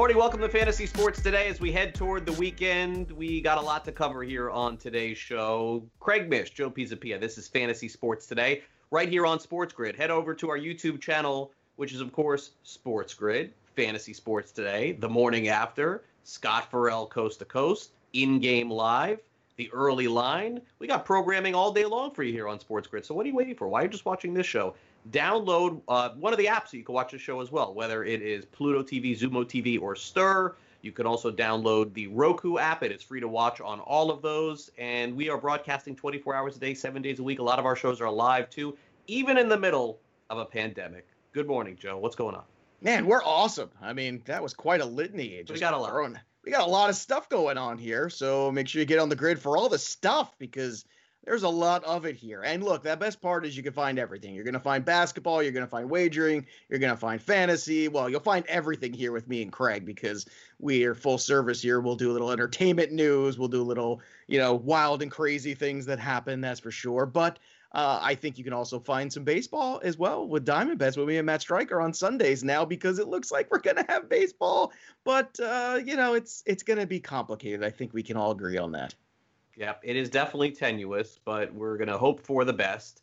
[0.00, 0.16] Morning.
[0.16, 1.48] Welcome to Fantasy Sports Today.
[1.48, 5.18] As we head toward the weekend, we got a lot to cover here on today's
[5.18, 5.82] show.
[6.00, 7.20] Craig Mish, Joe Pisapia.
[7.20, 9.94] This is Fantasy Sports Today, right here on Sports Grid.
[9.94, 14.92] Head over to our YouTube channel, which is, of course, Sports Grid, Fantasy Sports Today,
[14.92, 19.20] the morning after, Scott Farrell Coast to Coast, in game live,
[19.56, 20.62] the early line.
[20.78, 23.04] We got programming all day long for you here on Sports Grid.
[23.04, 23.68] So, what are you waiting for?
[23.68, 24.74] Why are you just watching this show?
[25.10, 28.04] Download uh, one of the apps so you can watch the show as well, whether
[28.04, 30.54] it is Pluto TV, Xumo TV, or Stirr.
[30.82, 32.82] You can also download the Roku app.
[32.82, 34.70] It is free to watch on all of those.
[34.78, 37.38] And we are broadcasting 24 hours a day, seven days a week.
[37.38, 41.06] A lot of our shows are live too, even in the middle of a pandemic.
[41.32, 41.98] Good morning, Joe.
[41.98, 42.44] What's going on?
[42.82, 43.70] Man, we're awesome.
[43.82, 45.38] I mean, that was quite a litany.
[45.40, 46.12] Just we got a lot.
[46.44, 48.08] We got a lot of stuff going on here.
[48.08, 50.84] So make sure you get on the grid for all the stuff because–
[51.24, 52.42] there's a lot of it here.
[52.42, 54.34] And look, that best part is you can find everything.
[54.34, 57.88] You're going to find basketball, you're going to find wagering, you're going to find fantasy.
[57.88, 60.26] Well, you'll find everything here with me and Craig because
[60.58, 61.80] we are full service here.
[61.80, 65.54] We'll do a little entertainment news, we'll do a little, you know, wild and crazy
[65.54, 67.06] things that happen, that's for sure.
[67.06, 67.38] But
[67.72, 71.06] uh, I think you can also find some baseball as well with Diamond Bets with
[71.06, 74.72] me and Matt Striker on Sundays now because it looks like we're gonna have baseball,
[75.04, 77.62] but uh, you know it's it's gonna be complicated.
[77.62, 78.94] I think we can all agree on that.
[79.60, 83.02] Yep, it is definitely tenuous, but we're going to hope for the best.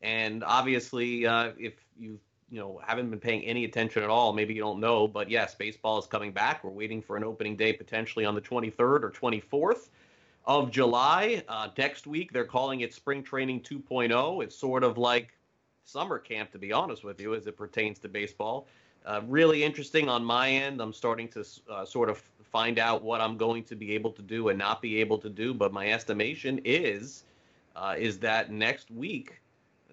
[0.00, 4.54] And obviously, uh, if you you know haven't been paying any attention at all, maybe
[4.54, 6.64] you don't know, but yes, baseball is coming back.
[6.64, 9.90] We're waiting for an opening day potentially on the 23rd or 24th
[10.46, 11.42] of July.
[11.46, 14.42] Uh, next week, they're calling it Spring Training 2.0.
[14.42, 15.36] It's sort of like
[15.84, 18.66] summer camp, to be honest with you, as it pertains to baseball.
[19.04, 20.80] Uh, really interesting on my end.
[20.80, 24.22] I'm starting to uh, sort of find out what I'm going to be able to
[24.22, 25.54] do and not be able to do.
[25.54, 27.24] But my estimation is
[27.76, 29.40] uh, is that next week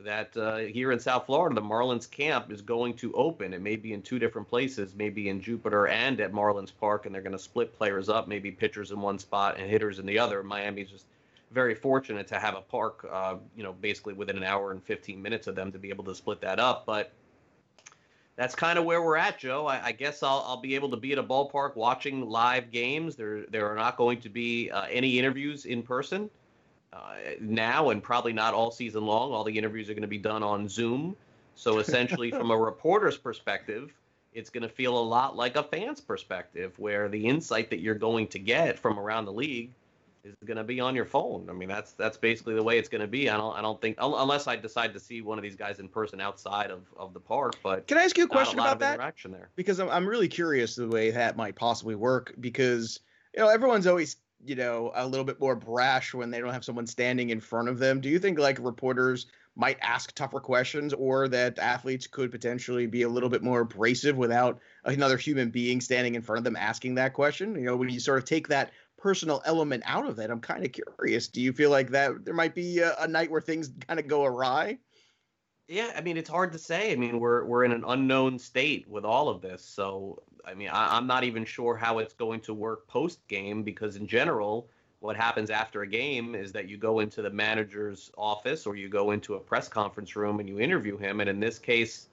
[0.03, 3.53] that uh, here in South Florida, the Marlins camp is going to open.
[3.53, 7.15] It may be in two different places, maybe in Jupiter and at Marlins Park, and
[7.15, 10.19] they're going to split players up, maybe pitchers in one spot and hitters in the
[10.19, 10.43] other.
[10.43, 11.05] Miami's just
[11.51, 15.21] very fortunate to have a park, uh, you know, basically within an hour and 15
[15.21, 16.85] minutes of them to be able to split that up.
[16.85, 17.13] But
[18.35, 19.65] that's kind of where we're at, Joe.
[19.65, 23.15] I, I, guess I'll, I'll be able to be at a ballpark watching live games.
[23.15, 26.29] There there are not going to be uh, any interviews in person
[26.91, 29.31] uh, now, and probably not all season long.
[29.31, 31.15] All the interviews are going to be done on Zoom.
[31.55, 33.93] So essentially, from a reporter's perspective,
[34.33, 37.95] it's going to feel a lot like a fan's perspective, where the insight that you're
[37.95, 39.71] going to get from around the league
[40.25, 41.47] is going to be on your phone.
[41.49, 43.29] I mean, that's that's basically the way it's going to be.
[43.29, 45.87] I don't I don't think unless I decide to see one of these guys in
[45.87, 47.55] person outside of, of the park.
[47.63, 48.95] But can I ask you a question a about that?
[48.95, 52.99] Interaction there because I'm I'm really curious the way that might possibly work because
[53.35, 56.65] you know everyone's always you know a little bit more brash when they don't have
[56.65, 58.01] someone standing in front of them.
[58.01, 63.03] Do you think like reporters might ask tougher questions or that athletes could potentially be
[63.03, 66.95] a little bit more abrasive without another human being standing in front of them asking
[66.95, 67.55] that question?
[67.55, 70.29] You know, when you sort of take that personal element out of it.
[70.29, 71.27] I'm kind of curious.
[71.27, 74.07] Do you feel like that there might be a, a night where things kind of
[74.07, 74.77] go awry?
[75.67, 76.91] Yeah, I mean it's hard to say.
[76.91, 80.69] I mean we're we're in an unknown state with all of this, so I mean
[80.69, 84.69] I, I'm not even sure how it's going to work post game because in general,
[84.99, 88.89] what happens after a game is that you go into the manager's office or you
[88.89, 91.19] go into a press conference room and you interview him.
[91.19, 92.09] And in this case,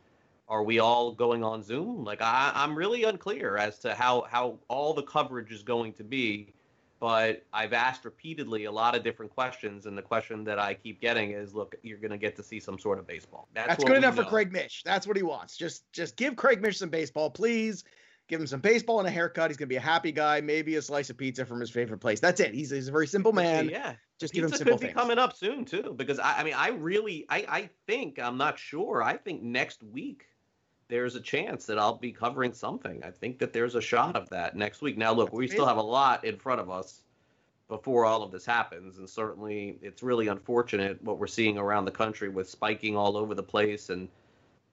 [0.49, 2.05] are we all going on Zoom?
[2.05, 6.05] Like I, I'm really unclear as to how how all the coverage is going to
[6.05, 6.55] be
[7.03, 11.01] but I've asked repeatedly a lot of different questions, and the question that I keep
[11.01, 13.83] getting is, "Look, you're going to get to see some sort of baseball." That's, That's
[13.83, 14.23] good enough know.
[14.23, 14.85] for Craig Mish.
[14.85, 15.57] That's what he wants.
[15.57, 17.83] Just, just give Craig Mish some baseball, please.
[18.29, 19.51] Give him some baseball and a haircut.
[19.51, 20.41] He's going to be a happy guy.
[20.41, 22.21] Maybe a slice of pizza from his favorite place.
[22.21, 22.55] That's it.
[22.55, 23.69] He's, he's a very simple man.
[23.69, 23.95] Yeah.
[24.21, 24.97] Just give him simple could be things.
[24.97, 28.61] coming up soon too, because I, I mean, I really, I, I think I'm not
[28.61, 29.03] sure.
[29.03, 30.27] I think next week
[30.93, 33.03] there's a chance that I'll be covering something.
[33.03, 34.99] I think that there's a shot of that next week.
[34.99, 37.01] Now, look, That's we still have a lot in front of us
[37.67, 38.99] before all of this happens.
[38.99, 43.35] And certainly, it's really unfortunate what we're seeing around the country with spiking all over
[43.35, 43.89] the place.
[43.89, 44.07] And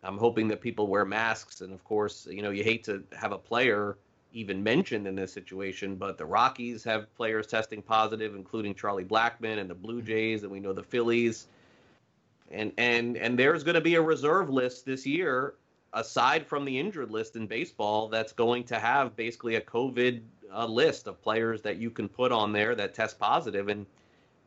[0.04, 1.62] I'm hoping that people wear masks.
[1.62, 3.98] And of course, you know, you hate to have a player
[4.34, 9.58] even mentioned in this situation, but the Rockies have players testing positive, including Charlie Blackmon
[9.58, 10.08] and the Blue mm-hmm.
[10.08, 11.48] Jays, and we know the Phillies.
[12.52, 15.54] And and and there's going to be a reserve list this year,
[15.94, 20.22] aside from the injured list in baseball, that's going to have basically a COVID
[20.52, 23.18] a list of players that you can put on there that test.
[23.22, 23.86] And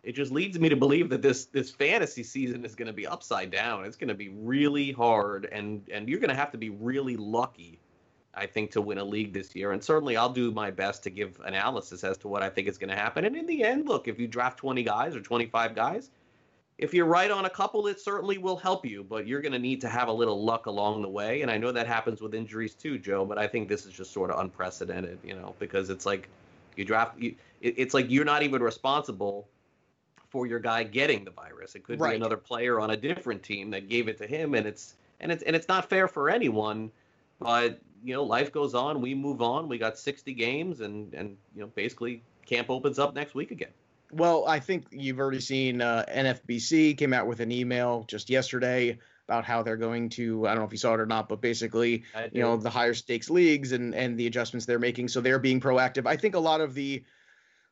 [0.02, 3.06] it just leads me to believe that this this fantasy season is going to be
[3.06, 3.84] upside down.
[3.84, 7.16] It's going to be really hard, and and you're going to have to be really
[7.16, 7.78] lucky,
[8.34, 9.72] I think, to win a league this year.
[9.72, 12.78] And certainly, I'll do my best to give analysis as to what I think is
[12.78, 13.24] going to happen.
[13.24, 16.10] And in the end, look, if you draft 20 guys or 25 guys,
[16.82, 19.04] if you're right on a couple, it certainly will help you.
[19.04, 21.42] But you're going to need to have a little luck along the way.
[21.42, 23.24] And I know that happens with injuries too, Joe.
[23.24, 26.28] But I think this is just sort of unprecedented, you know, because it's like
[26.76, 27.36] you draft you.
[27.60, 29.48] It, it's like you're not even responsible
[30.28, 31.76] for your guy getting the virus.
[31.76, 32.10] It could right.
[32.10, 35.30] be another player on a different team that gave it to him, and it's and
[35.30, 36.90] it's and it's not fair for anyone.
[37.38, 39.00] But you know, life goes on.
[39.00, 39.68] We move on.
[39.68, 43.70] We got 60 games, and and you know, basically, camp opens up next week again.
[44.12, 48.98] Well, I think you've already seen uh, NFBC came out with an email just yesterday
[49.26, 51.40] about how they're going to I don't know if you saw it or not, but
[51.40, 55.08] basically, you know, the higher stakes leagues and and the adjustments they're making.
[55.08, 56.06] So they're being proactive.
[56.06, 57.02] I think a lot of the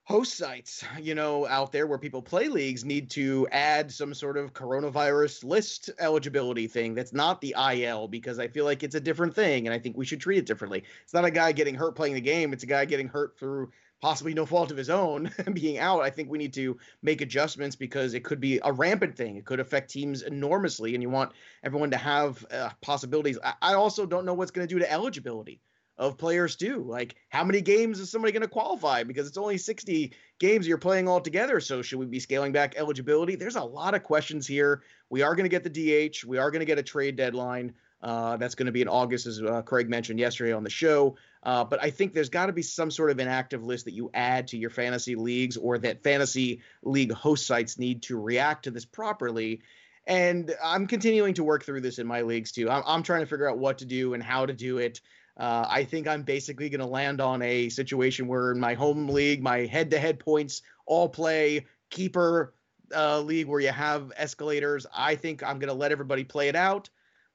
[0.05, 4.37] host sites, you know, out there where people play leagues need to add some sort
[4.37, 9.01] of coronavirus list eligibility thing that's not the IL because I feel like it's a
[9.01, 10.85] different thing and I think we should treat it differently.
[11.05, 13.71] It's not a guy getting hurt playing the game, it's a guy getting hurt through
[14.01, 16.03] possibly no fault of his own being out.
[16.03, 19.37] I think we need to make adjustments because it could be a rampant thing.
[19.37, 21.33] It could affect teams enormously and you want
[21.63, 23.39] everyone to have uh, possibilities.
[23.45, 25.61] I, I also don't know what's going to do to eligibility
[26.01, 26.79] of players do.
[26.83, 29.05] Like, how many games is somebody going to qualify?
[29.05, 31.61] Because it's only 60 games you're playing all together.
[31.61, 33.37] So, should we be scaling back eligibility?
[33.37, 34.83] There's a lot of questions here.
[35.11, 36.25] We are going to get the DH.
[36.25, 37.75] We are going to get a trade deadline.
[38.03, 41.17] Uh, that's going to be in August, as uh, Craig mentioned yesterday on the show.
[41.43, 43.95] Uh, but I think there's got to be some sort of an active list that
[43.95, 48.65] you add to your fantasy leagues or that fantasy league host sites need to react
[48.65, 49.61] to this properly.
[50.07, 52.71] And I'm continuing to work through this in my leagues too.
[52.71, 55.01] I'm, I'm trying to figure out what to do and how to do it.
[55.37, 59.09] Uh, I think I'm basically going to land on a situation where in my home
[59.09, 62.53] league, my head to head points all play keeper
[62.95, 64.87] uh, league where you have escalators.
[64.95, 66.91] I think I'm going to let everybody play it out,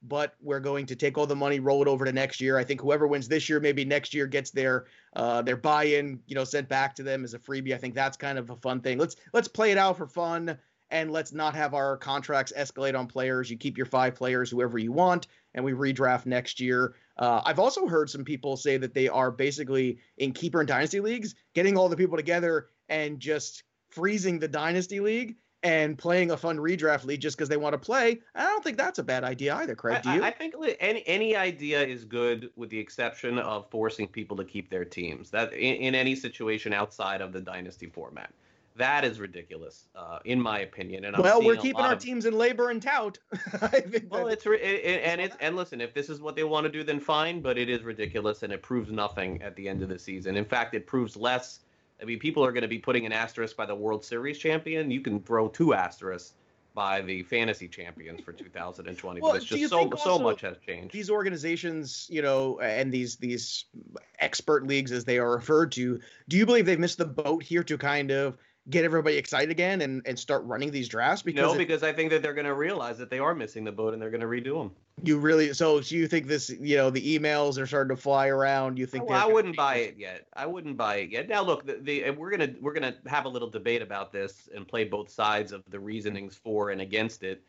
[0.07, 2.57] but we're going to take all the money, roll it over to next year.
[2.57, 4.85] I think whoever wins this year, maybe next year gets their
[5.15, 7.73] uh, their buy-in, you know, sent back to them as a freebie.
[7.73, 8.97] I think that's kind of a fun thing.
[8.97, 10.57] Let's let's play it out for fun
[10.91, 13.49] and let's not have our contracts escalate on players.
[13.49, 16.95] You keep your five players, whoever you want, and we redraft next year.
[17.17, 20.99] Uh, I've also heard some people say that they are basically in keeper and dynasty
[20.99, 26.37] leagues, getting all the people together and just freezing the dynasty league and playing a
[26.37, 28.21] fun redraft league just because they want to play.
[28.35, 30.03] I don't think that's a bad idea either, Craig.
[30.03, 30.23] Do you?
[30.23, 34.45] I, I, think any any idea is good, with the exception of forcing people to
[34.45, 35.31] keep their teams.
[35.31, 38.31] That in, in any situation outside of the dynasty format.
[38.77, 41.05] That is ridiculous, uh, in my opinion.
[41.05, 41.99] And well, we're keeping our of...
[41.99, 43.17] teams in LABR and tout.
[44.09, 46.71] well, it's re- it, and it's and listen, if this is what they want to
[46.71, 47.39] do, then fine.
[47.41, 50.35] But it is ridiculous, and it proves nothing at the end of the season.
[50.35, 51.61] In fact, it proves less.
[52.01, 54.91] I mean, people are going to be putting an asterisk by the World Series champion.
[54.91, 56.33] You can throw two asterisks
[56.73, 59.21] by the fantasy champions for 2020.
[59.21, 60.93] Well, it's just so so much has changed.
[60.93, 63.65] These organizations, you know, and these these
[64.19, 67.63] expert leagues as they are referred to, do you believe they've missed the boat here
[67.63, 68.37] to kind of
[68.69, 71.21] get everybody excited again and, and start running these drafts?
[71.21, 73.71] Because no, because I think that they're going to realize that they are missing the
[73.71, 74.71] boat and they're going to redo them.
[75.03, 75.81] You really so?
[75.81, 76.49] So you think this?
[76.49, 78.79] You know, the emails are starting to fly around.
[78.79, 79.09] You think?
[79.09, 80.27] Well, I wouldn't buy it yet.
[80.33, 81.27] I wouldn't buy it yet.
[81.27, 84.67] Now, look, the, the we're gonna we're gonna have a little debate about this and
[84.67, 87.43] play both sides of the reasonings for and against it.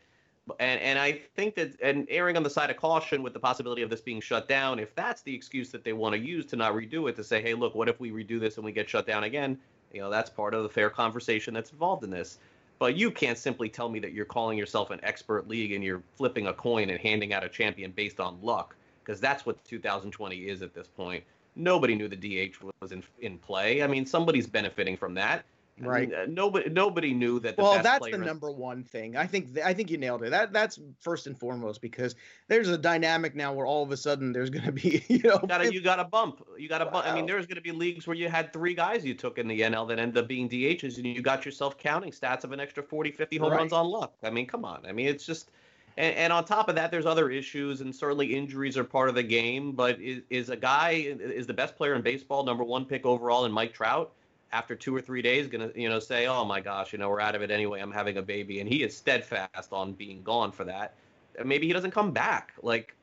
[0.59, 3.81] And and I think that and erring on the side of caution with the possibility
[3.81, 6.55] of this being shut down, if that's the excuse that they want to use to
[6.55, 8.89] not redo it, to say, hey, look, what if we redo this and we get
[8.89, 9.57] shut down again?
[9.93, 12.39] You know, that's part of the fair conversation that's involved in this.
[12.79, 16.03] But you can't simply tell me that you're calling yourself an expert league and you're
[16.15, 20.35] flipping a coin and handing out a champion based on luck, because that's what 2020
[20.47, 21.23] is at this point.
[21.55, 23.81] Nobody knew the DH was in in play.
[23.81, 25.45] I mean, somebody's benefiting from that.
[25.79, 26.07] Right.
[26.07, 27.57] I mean, uh, nobody nobody knew that.
[27.57, 29.15] well, that's the number one thing.
[29.15, 30.31] I think th- I think you nailed it.
[30.31, 32.15] That that's first and foremost because
[32.47, 35.39] there's a dynamic now where all of a sudden there's going to be you know
[35.41, 36.43] you got a, you got a bump.
[36.57, 37.05] You got a bump.
[37.05, 37.11] Wow.
[37.11, 39.47] I mean, there's going to be leagues where you had three guys you took in
[39.47, 42.59] the NL that ended up being DHs, and you got yourself counting stats of an
[42.59, 43.57] extra 40, 50 home right.
[43.57, 44.15] runs on luck.
[44.23, 44.85] I mean, come on.
[44.85, 45.51] I mean, it's just.
[45.99, 49.15] And, and, on top of that, there's other issues, and certainly injuries are part of
[49.15, 49.71] the game.
[49.71, 53.45] But is, is a guy is the best player in baseball, number one pick overall,
[53.45, 54.13] in Mike Trout?
[54.51, 57.09] After two or three days going to you know say oh my gosh you know
[57.09, 57.79] we're out of it anyway.
[57.79, 58.59] I'm having a baby.
[58.59, 60.95] And he is steadfast on being gone for that.
[61.43, 62.53] Maybe he doesn't come back.
[62.61, 62.95] Like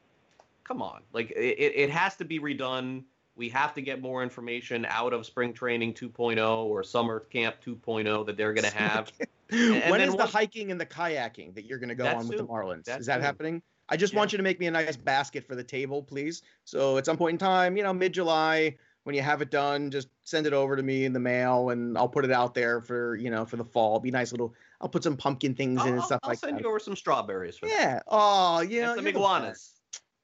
[0.65, 1.03] come on.
[1.13, 3.05] Like it, it has to be redone.
[3.37, 8.27] We have to get more information out of spring training 2.0 or summer camp 2.0
[8.27, 9.11] that they're going to have.
[9.51, 12.29] and, and when is the hiking and the kayaking that you're going to go on
[12.29, 12.89] with the marlins?
[12.89, 13.21] Is that soon.
[13.23, 13.63] happening?
[13.89, 14.21] I just yeah.
[14.21, 16.43] want you to make me a nice basket for the table, please.
[16.65, 19.90] So at some point in time, you know, mid July, when you have it done,
[19.90, 22.80] just send it over to me in the mail, and I'll put it out there
[22.80, 23.92] for you know for the fall.
[23.92, 24.54] It'll be nice little.
[24.80, 26.46] I'll put some pumpkin things I'll, in and stuff I'll like that.
[26.46, 27.58] I'll send you over some strawberries.
[27.58, 28.00] For yeah.
[28.08, 29.70] Oh, you know, some iguanas.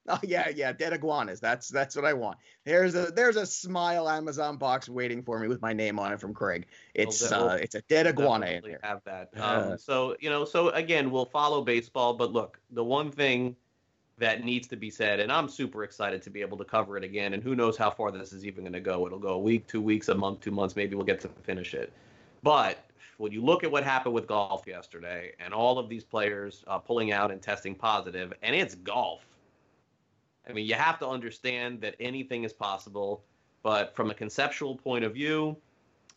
[0.09, 1.41] Oh yeah, yeah, dead iguanas.
[1.41, 2.39] That's that's what I want.
[2.65, 6.21] There's a there's a smile Amazon box waiting for me with my name on it
[6.21, 6.67] from Craig.
[6.95, 8.81] It's We'll- uh, it's a dead iguana in there.
[8.83, 9.29] Have that.
[9.39, 13.57] Um, so you know, so again, we'll follow baseball, but look, the one thing
[14.21, 17.03] that needs to be said, and I'm super excited to be able to cover it
[17.03, 17.33] again.
[17.33, 19.07] And who knows how far this is even going to go?
[19.07, 20.77] It'll go a week, two weeks, a month, two months.
[20.77, 21.91] Maybe we'll get to finish it.
[22.43, 22.85] But
[23.17, 26.79] when you look at what happened with golf yesterday, and all of these players uh,
[26.79, 29.27] pulling out and testing positive, and it's golf.
[30.49, 33.25] I mean, you have to understand that anything is possible.
[33.63, 35.57] But from a conceptual point of view,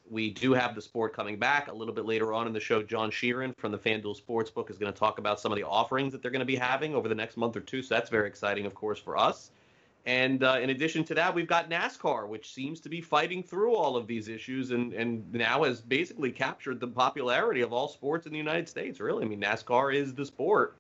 [0.10, 2.84] we do have the sport coming back a little bit later on in the show.
[2.84, 6.12] John Sheeran from the FanDuel Sportsbook is going to talk about some of the offerings
[6.12, 7.82] that they're going to be having over the next month or two.
[7.82, 9.52] So that's very exciting, of course, for us.
[10.06, 13.76] And uh, in addition to that, we've got NASCAR, which seems to be fighting through
[13.76, 18.26] all of these issues and, and now has basically captured the popularity of all sports
[18.26, 19.24] in the United States, really.
[19.24, 20.76] I mean, NASCAR is the sport.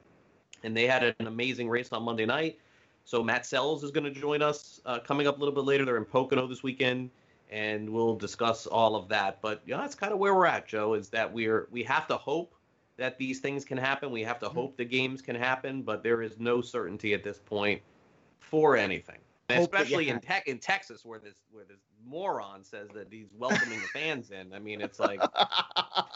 [0.66, 2.60] And they had an amazing race on Monday night.
[3.06, 5.86] So Matt Sells is going to join us uh, coming up a little bit later.
[5.86, 7.10] They're in Pocono this weekend
[7.54, 9.40] and we'll discuss all of that.
[9.42, 10.96] But you know, that's kind of where we're at, Joe.
[10.96, 12.56] Is that we're we have to hope
[12.98, 14.12] that these things can happen.
[14.12, 14.58] We have to Mm-hmm.
[14.58, 17.82] hope the games can happen, but there is no certainty at this point
[18.40, 19.20] for anything.
[19.50, 23.88] Especially in tech in Texas, where this where this moron says that he's welcoming the
[24.00, 24.52] fans in.
[24.52, 25.22] I mean, it's like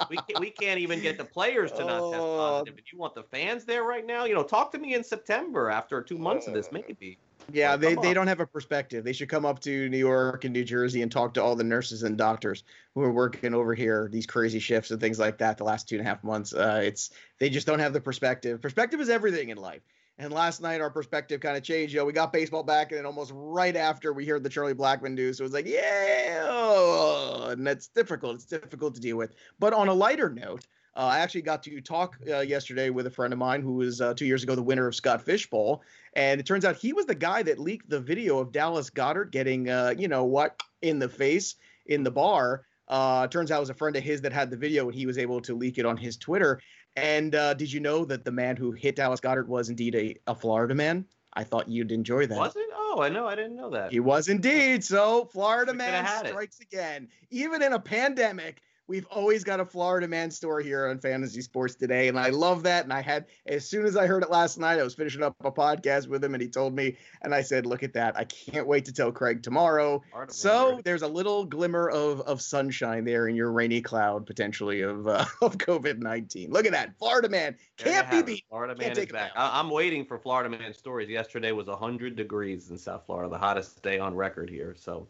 [0.09, 2.37] we can't, we can't even get the players to not test Oh.
[2.37, 2.77] positive.
[2.77, 4.25] And you want the fans there right now?
[4.25, 7.19] You know, talk to me in September after two months of this, maybe.
[7.51, 9.03] Yeah, Like, they, they don't have a perspective.
[9.03, 11.63] They should come up to New York and New Jersey and talk to all the
[11.63, 12.63] nurses and doctors
[12.93, 15.97] who are working over here, these crazy shifts and things like that the last two
[15.97, 16.53] and a half months.
[16.53, 18.61] Uh, it's they just don't have the perspective.
[18.61, 19.81] Perspective is everything in life.
[20.19, 21.93] And last night our perspective kind of changed.
[21.93, 24.73] You know, we got baseball back, and then almost right after we heard the Charlie
[24.73, 28.35] Blackmon news, so it was like, yeah, oh, and that's difficult.
[28.35, 29.35] It's difficult to deal with.
[29.59, 30.65] But on a lighter note,
[30.97, 34.01] uh, I actually got to talk uh, yesterday with a friend of mine who was
[34.01, 37.05] uh, two years ago the winner of Scott Fishbowl, and it turns out he was
[37.05, 40.97] the guy that leaked the video of Dallas Goedert getting, uh, you know, what in
[40.97, 42.63] the face in the bar.
[42.87, 45.05] Uh, turns out it was a friend of his that had the video, and he
[45.05, 46.59] was able to leak it on his Twitter.
[46.95, 50.15] And uh, did you know that the man who hit Dallas Goedert was indeed a,
[50.25, 51.05] a Florida man?
[51.33, 52.37] I thought you'd enjoy that.
[52.37, 52.65] Was it?
[52.73, 53.27] Oh, I know.
[53.27, 53.91] I didn't know that.
[53.91, 54.83] He was indeed.
[54.83, 56.29] So Florida man had it.
[56.29, 57.09] strikes again.
[57.29, 61.75] Even in a pandemic, we've always got a Florida man story here on Fantasy Sports
[61.75, 62.83] today, and I love that.
[62.83, 65.35] And I had as soon as I heard it last night, I was finishing up
[65.43, 68.17] a podcast with him, and he told me, and I said, "Look at that!
[68.17, 70.83] I can't wait to tell Craig tomorrow." Florida So right?
[70.83, 75.25] there's a little glimmer of of sunshine there in your rainy cloud potentially of uh,
[75.41, 76.51] of COVID nineteen.
[76.51, 78.45] Look at that, Florida man can't be beat.
[78.49, 79.31] Florida Can't man take is back.
[79.35, 81.09] I- I'm waiting for Florida man stories.
[81.09, 84.75] Yesterday was 100 degrees in South Florida, the hottest day on record here.
[84.77, 85.07] So,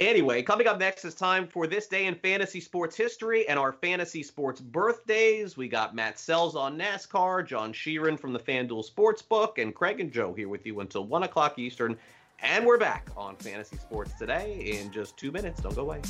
[0.00, 3.72] anyway, coming up next is time for this day in fantasy sports history and our
[3.72, 5.56] fantasy sports birthdays.
[5.56, 10.12] We got Matt Sells on NASCAR, John Sheeran from the FanDuel Sportsbook, and Craig and
[10.12, 11.96] Joe here with you until one o'clock Eastern.
[12.40, 15.60] And we're back on Fantasy Sports today in just two minutes.
[15.62, 16.02] Don't go away.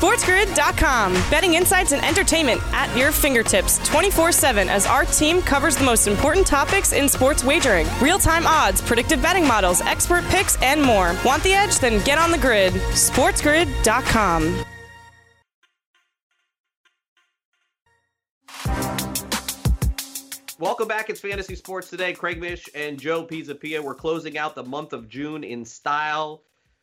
[0.00, 1.12] SportsGrid.com.
[1.30, 6.06] Betting insights and entertainment at your fingertips 24 7 as our team covers the most
[6.06, 11.14] important topics in sports wagering real time odds, predictive betting models, expert picks, and more.
[11.22, 11.78] Want the edge?
[11.80, 12.72] Then get on the grid.
[12.72, 14.64] SportsGrid.com.
[20.58, 21.10] Welcome back.
[21.10, 22.14] It's Fantasy Sports Today.
[22.14, 23.82] Craig Mish and Joe Pisapia.
[23.82, 26.42] We're closing out the month of June in style.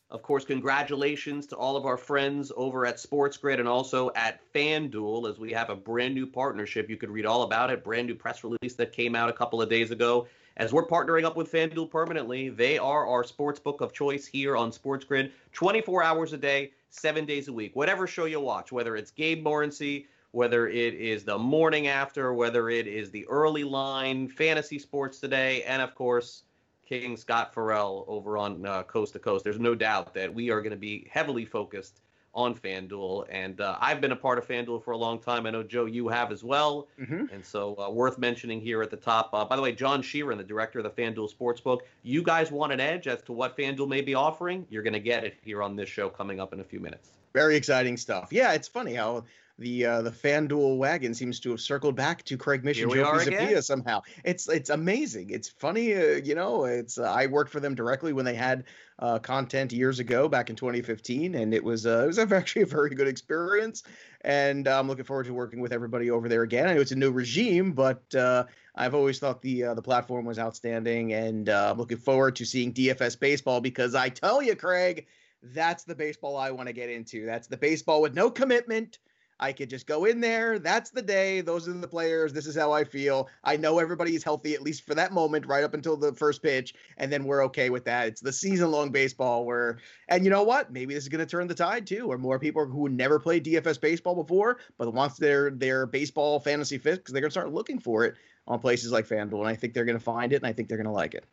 [0.09, 4.39] Of course, congratulations to all of our friends over at Sports Grid and also at
[4.53, 6.89] FanDuel as we have a brand new partnership.
[6.89, 7.83] You could read all about it.
[7.83, 10.25] Brand new press release that came out a couple of days ago.
[10.55, 14.55] As we're partnering up with FanDuel permanently, they are our sports book of choice here
[14.55, 17.75] on Sports Grid 24 hours a day, seven days a week.
[17.75, 22.69] Whatever show you watch, whether it's Gabe Morency, whether it is the morning after, whether
[22.69, 26.43] it is the early line, fantasy sports today, and of course,
[26.87, 29.43] King Scott Farrell over on uh, Coast to Coast.
[29.43, 32.01] There's no doubt that we are going to be heavily focused
[32.33, 33.25] on FanDuel.
[33.29, 35.47] And uh, I've been a part of FanDuel for a long time.
[35.47, 36.87] I know, Joe, you have as well.
[36.99, 37.31] Mhm.
[37.33, 39.31] And so, uh, worth mentioning here at the top.
[39.33, 42.71] Uh, by the way, John Sheeran, the director of the FanDuel Sportsbook, you guys want
[42.71, 44.67] an edge as to what FanDuel may be offering?
[44.69, 47.09] You're going to get it here on this show coming up in a few minutes.
[47.33, 48.29] Very exciting stuff.
[48.31, 49.25] Yeah, it's funny how
[49.59, 53.63] the uh, the FanDuel wagon seems to have circled back to Craig and Joe Pisapia
[53.63, 54.01] somehow.
[54.23, 55.31] It's it's amazing.
[55.31, 56.65] It's funny, uh, you know.
[56.65, 58.65] It's uh, I worked for them directly when they had
[58.99, 62.67] uh, content years ago, back in 2015, and it was uh, it was actually a
[62.67, 63.83] very good experience.
[64.21, 66.67] And I'm looking forward to working with everybody over there again.
[66.67, 68.45] I know it's a new regime, but uh,
[68.75, 72.45] I've always thought the uh, the platform was outstanding, and uh, I'm looking forward to
[72.45, 75.07] seeing DFS baseball because I tell you, Craig,
[75.41, 77.25] that's the baseball I want to get into.
[77.25, 78.99] That's the baseball with no commitment
[79.39, 80.57] I could just go in there.
[80.59, 81.41] That's the day.
[81.41, 82.33] Those are the players.
[82.33, 83.29] This is how I feel.
[83.43, 86.73] I know everybody's healthy, at least for that moment, right up until the first pitch.
[86.97, 88.07] And then we're okay with that.
[88.07, 89.77] It's the season long baseball where,
[90.07, 90.71] and you know what?
[90.71, 93.45] Maybe this is going to turn the tide too, or more people who never played
[93.45, 97.79] DFS baseball before, but once their, their baseball fantasy fix, they're going to start looking
[97.79, 98.15] for it
[98.47, 99.39] on places like FanDuel.
[99.39, 101.13] And I think they're going to find it and I think they're going to like
[101.13, 101.25] it.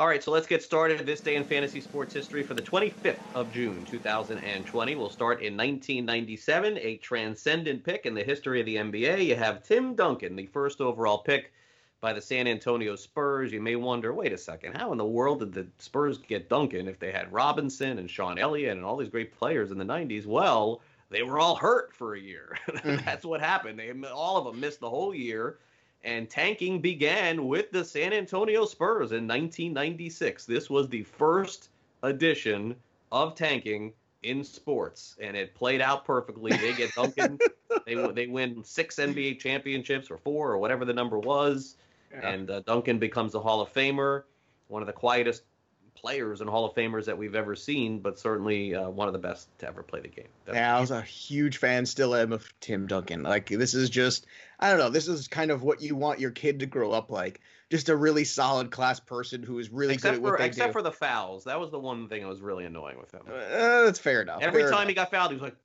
[0.00, 3.18] All right, so let's get started this day in fantasy sports history for the 25th
[3.34, 4.94] of June, 2020.
[4.94, 9.26] We'll start in 1997, a transcendent pick in the history of the NBA.
[9.26, 11.52] You have Tim Duncan, the first overall pick
[12.00, 13.52] by the San Antonio Spurs.
[13.52, 16.88] You may wonder, wait a second, how in the world did the Spurs get Duncan
[16.88, 20.24] if they had Robinson and Sean Elliott and all these great players in the 90s?
[20.24, 20.80] Well,
[21.10, 22.56] they were all hurt for a year.
[22.70, 23.04] Mm.
[23.04, 23.78] That's what happened.
[23.78, 25.58] They all of them missed the whole year
[26.04, 30.46] and tanking began with the San Antonio Spurs in 1996.
[30.46, 31.68] This was the first
[32.02, 32.74] edition
[33.12, 33.92] of tanking
[34.22, 36.52] in sports, and it played out perfectly.
[36.52, 37.38] They get Duncan,
[37.86, 41.76] they they win six NBA championships or four or whatever the number was,
[42.12, 42.28] yeah.
[42.28, 44.24] and uh, Duncan becomes a Hall of Famer,
[44.68, 45.44] one of the quietest
[45.94, 49.18] players and Hall of Famers that we've ever seen, but certainly uh, one of the
[49.18, 50.28] best to ever play the game.
[50.52, 53.22] yeah, I was a huge fan, still am of Tim Duncan.
[53.22, 54.26] Like this is just,
[54.58, 57.10] I don't know, this is kind of what you want your kid to grow up
[57.10, 57.40] like.
[57.70, 60.46] Just a really solid class person who is really except good at what for, they
[60.46, 60.72] except do.
[60.72, 63.22] for the fouls, that was the one thing that was really annoying with him.
[63.28, 64.42] Uh, that's fair enough.
[64.42, 64.88] Every fair time enough.
[64.88, 65.56] he got fouled, he was like,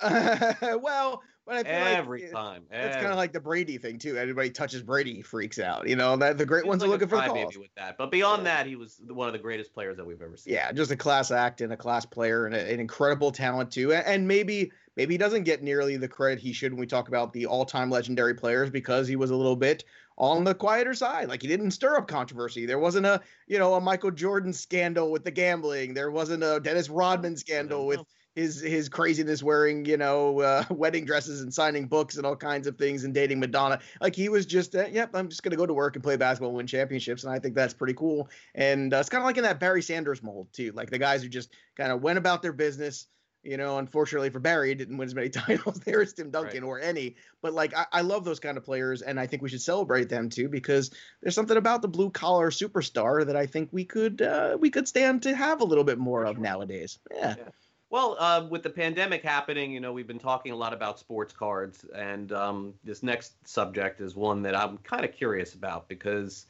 [0.82, 2.62] well, but I feel every like time.
[2.70, 4.16] It's kind of like the Brady thing too.
[4.16, 5.88] Everybody touches Brady, he freaks out.
[5.88, 7.34] You know that the great ones like are looking for calls.
[7.34, 10.20] Maybe with that, but beyond that, he was one of the greatest players that we've
[10.22, 10.54] ever seen.
[10.54, 13.92] Yeah, just a class act and a class player and a, an incredible talent too.
[13.92, 17.32] And maybe maybe he doesn't get nearly the credit he should when we talk about
[17.32, 19.84] the all-time legendary players because he was a little bit
[20.18, 21.28] on the quieter side.
[21.28, 22.66] Like he didn't stir up controversy.
[22.66, 25.94] There wasn't a you know a Michael Jordan scandal with the gambling.
[25.94, 28.00] There wasn't a Dennis Rodman scandal with
[28.34, 32.66] his his craziness wearing you know uh, wedding dresses and signing books and all kinds
[32.66, 33.80] of things and dating Madonna.
[34.00, 36.50] Like he was just uh, yep, I'm just gonna go to work and play basketball
[36.50, 38.28] and win championships, and I think that's pretty cool.
[38.54, 41.22] And uh, it's kind of like in that Barry Sanders mold too, like the guys
[41.22, 43.06] who just kind of went about their business.
[43.42, 46.62] You know, unfortunately for Barry, he didn't win as many titles there as Tim Duncan
[46.62, 46.68] right.
[46.68, 47.16] or any.
[47.40, 50.10] But like, I, I, love those kind of players, and I think we should celebrate
[50.10, 50.90] them too because
[51.22, 54.86] there's something about the blue collar superstar that I think we could uh, we could
[54.86, 56.98] stand to have a little bit more of nowadays.
[57.10, 57.36] yeah.
[57.38, 57.44] yeah.
[57.90, 61.32] Well, uh, with the pandemic happening, you know, we've been talking a lot about sports
[61.32, 66.46] cards, and um, this next subject is one that I'm kind of curious about because,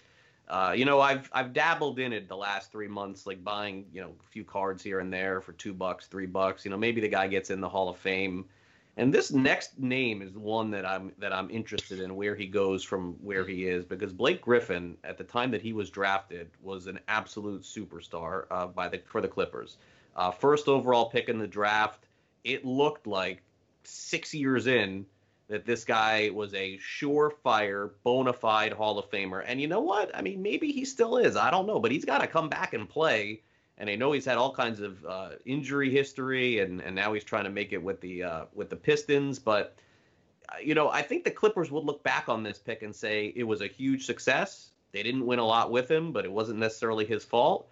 [0.48, 4.02] uh, you know, I've I've dabbled in it the last three months, like buying, you
[4.02, 6.66] know, a few cards here and there for two bucks, three bucks.
[6.66, 8.44] You know, maybe the guy gets in the Hall of Fame,
[8.98, 12.84] and this next name is one that I'm that I'm interested in where he goes
[12.84, 16.86] from where he is because Blake Griffin, at the time that he was drafted, was
[16.86, 19.78] an absolute superstar uh, by the for the Clippers.
[20.16, 22.06] Uh, first overall pick in the draft.
[22.44, 23.42] It looked like
[23.84, 25.06] six years in
[25.48, 29.42] that this guy was a surefire, bona fide Hall of Famer.
[29.44, 30.14] And you know what?
[30.14, 31.36] I mean, maybe he still is.
[31.36, 33.42] I don't know, but he's got to come back and play.
[33.76, 37.24] And I know he's had all kinds of uh, injury history, and, and now he's
[37.24, 39.38] trying to make it with the uh, with the Pistons.
[39.38, 39.74] But
[40.48, 43.32] uh, you know, I think the Clippers would look back on this pick and say
[43.34, 44.70] it was a huge success.
[44.92, 47.68] They didn't win a lot with him, but it wasn't necessarily his fault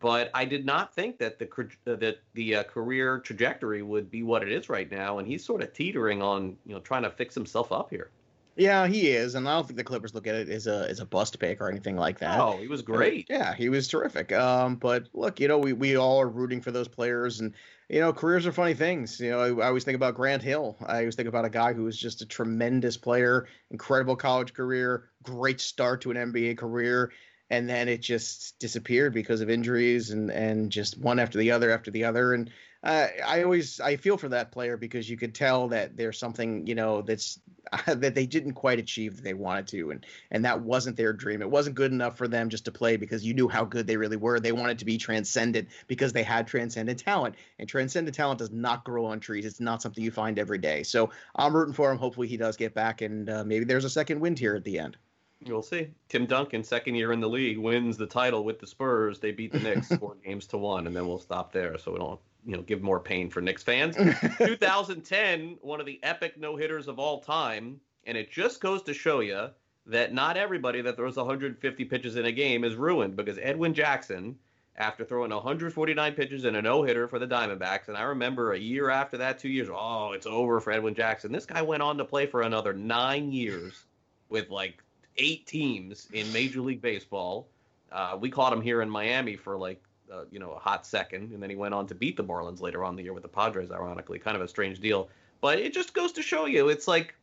[0.00, 4.42] but I did not think that the that the uh, career trajectory would be what
[4.42, 7.34] it is right now, and he's sort of teetering on you know trying to fix
[7.34, 8.10] himself up here.
[8.58, 10.98] Yeah, he is, and I don't think the Clippers look at it as a as
[10.98, 12.40] a bust pick or anything like that.
[12.40, 13.26] Oh, he was great.
[13.30, 14.32] Yeah, he was terrific.
[14.32, 17.54] Um, but look, you know, we we all are rooting for those players, and
[17.88, 19.20] you know, careers are funny things.
[19.20, 20.76] You know, I, I always think about Grant Hill.
[20.84, 25.04] I always think about a guy who was just a tremendous player, incredible college career,
[25.22, 27.12] great start to an NBA career,
[27.50, 31.70] and then it just disappeared because of injuries and and just one after the other
[31.70, 32.34] after the other.
[32.34, 32.50] And
[32.84, 36.66] uh, I always I feel for that player because you could tell that there's something
[36.66, 37.40] you know that's
[37.86, 39.90] that they didn't quite achieve that they wanted to.
[39.90, 41.40] And and that wasn't their dream.
[41.40, 43.96] It wasn't good enough for them just to play because you knew how good they
[43.96, 44.40] really were.
[44.40, 47.34] They wanted to be transcendent because they had transcendent talent.
[47.58, 49.46] And transcendent talent does not grow on trees.
[49.46, 50.82] It's not something you find every day.
[50.82, 51.98] So I'm rooting for him.
[51.98, 54.78] Hopefully he does get back and uh, maybe there's a second wind here at the
[54.78, 54.98] end.
[55.46, 55.88] We'll see.
[56.08, 59.20] Tim Duncan, second year in the league, wins the title with the Spurs.
[59.20, 61.78] They beat the Knicks four games to one, and then we'll stop there.
[61.78, 63.96] So we don't you know give more pain for Knicks fans.
[64.38, 68.94] 2010, one of the epic no hitters of all time, and it just goes to
[68.94, 69.48] show you
[69.86, 74.36] that not everybody that throws 150 pitches in a game is ruined because Edwin Jackson,
[74.76, 78.58] after throwing 149 pitches in a no hitter for the Diamondbacks, and I remember a
[78.58, 81.32] year after that, two years, oh, it's over for Edwin Jackson.
[81.32, 83.84] This guy went on to play for another nine years
[84.28, 84.82] with like
[85.18, 87.48] eight teams in Major League Baseball.
[87.90, 91.32] Uh, we caught him here in Miami for like uh, you know a hot second,
[91.32, 93.28] and then he went on to beat the Marlins later on the year with the
[93.28, 93.70] Padres.
[93.70, 95.08] Ironically, kind of a strange deal,
[95.40, 97.14] but it just goes to show you it's like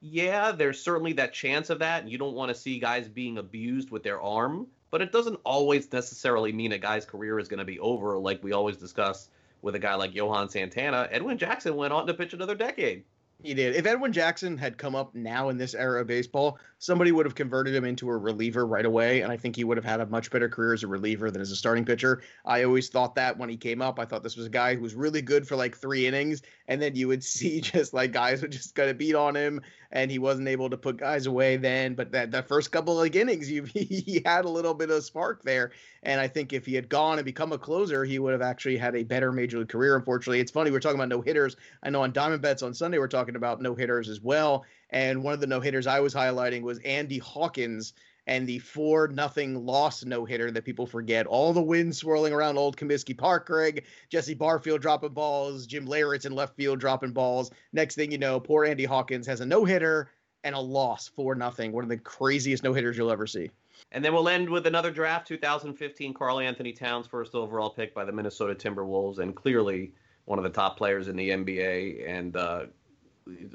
[0.00, 3.38] yeah, there's certainly that chance of that, and you don't want to see guys being
[3.38, 7.58] abused with their arm, but it doesn't always necessarily mean a guy's career is going
[7.58, 9.28] to be over, like we always discuss
[9.62, 11.06] with a guy like Johan Santana.
[11.10, 13.04] Edwin Jackson went on to pitch another decade.
[13.42, 13.74] He did.
[13.74, 17.34] If Edwin Jackson had come up now in this era of baseball, somebody would have
[17.34, 20.06] converted him into a reliever right away, and I think he would have had a
[20.06, 22.22] much better career as a reliever than as a starting pitcher.
[22.44, 24.82] I always thought that when he came up, I thought this was a guy who
[24.82, 28.42] was really good for like three innings, and then you would see just like guys
[28.42, 31.56] would just kind of beat on him, and he wasn't able to put guys away
[31.56, 31.94] then.
[31.94, 35.42] But that the first couple of innings, you he had a little bit of spark
[35.44, 35.72] there,
[36.02, 38.76] and I think if he had gone and become a closer, he would have actually
[38.76, 39.96] had a better major league career.
[39.96, 41.56] Unfortunately, it's funny we're talking about no hitters.
[41.82, 44.64] I know on Diamond Bets on Sunday we're talking about no hitters as well.
[44.90, 47.94] And one of the no hitters I was highlighting was Andy Hawkins
[48.26, 51.26] and the four nothing loss no hitter that people forget.
[51.26, 53.84] All the wind swirling around old Comiskey Park, Greg.
[54.08, 55.66] Jesse Barfield dropping balls.
[55.66, 57.50] Jim Leyritz in left field dropping balls.
[57.72, 60.10] Next thing you know, poor Andy Hawkins has a no hitter
[60.44, 61.72] and a loss for nothing.
[61.72, 63.50] One of the craziest no hitters you'll ever see.
[63.92, 68.12] And then we'll end with another draft 2015 Karl-Anthony Towns, first overall pick by the
[68.12, 69.92] Minnesota Timberwolves, and clearly
[70.26, 72.66] one of the top players in the NBA and uh,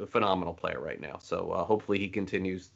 [0.01, 1.19] a phenomenal player right now.
[1.21, 2.69] So uh, hopefully he continues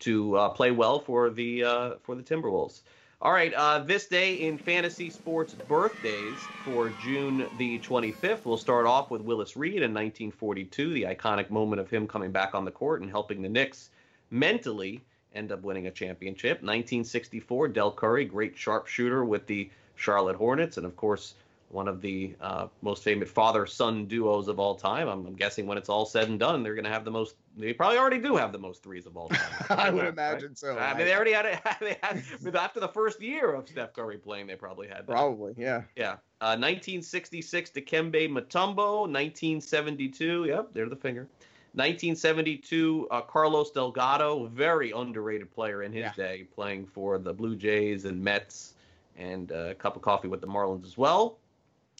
[0.00, 2.82] to uh, play well for the uh, for the Timberwolves.
[3.22, 8.84] All right, uh, this day in fantasy sports birthdays for June the 25th, we'll start
[8.84, 12.70] off with Willis Reed in 1942, the iconic moment of him coming back on the
[12.70, 13.88] court and helping the Knicks
[14.30, 15.00] mentally
[15.34, 16.58] end up winning a championship.
[16.58, 21.34] 1964, Del Curry, great sharpshooter with the Charlotte Hornets, and of course,
[21.74, 25.08] one of the uh, most famous father-son duos of all time.
[25.08, 27.34] I'm, I'm, guessing when it's all said and done, they're going to have the most.
[27.56, 29.40] They probably already do have the most threes of all time.
[29.70, 30.78] I would imagine so.
[30.78, 31.60] I mean, they already had it.
[31.80, 32.22] They had
[32.56, 34.98] after the first year of Steph Curry playing, they probably had.
[34.98, 35.08] That.
[35.08, 35.82] Probably, yeah.
[35.96, 36.12] Yeah.
[36.40, 39.02] Uh, 1966, Dikembe Mutombo.
[39.10, 40.46] 1972.
[40.46, 41.28] Yep, there's the finger.
[41.74, 46.12] 1972, uh, Carlos Delgado, very underrated player in his yeah.
[46.16, 48.74] day, playing for the Blue Jays and Mets,
[49.16, 51.38] and uh, a cup of coffee with the Marlins as well.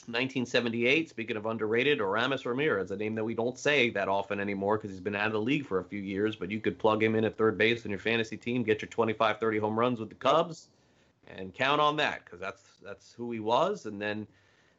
[0.09, 4.77] 1978, speaking of underrated, Aramis Ramirez, a name that we don't say that often anymore
[4.77, 7.03] because he's been out of the league for a few years, but you could plug
[7.03, 10.01] him in at third base in your fantasy team, get your 25, 30 home runs
[10.01, 10.69] with the Cubs,
[11.37, 13.87] and count on that because that's that's who he was.
[13.87, 14.27] And then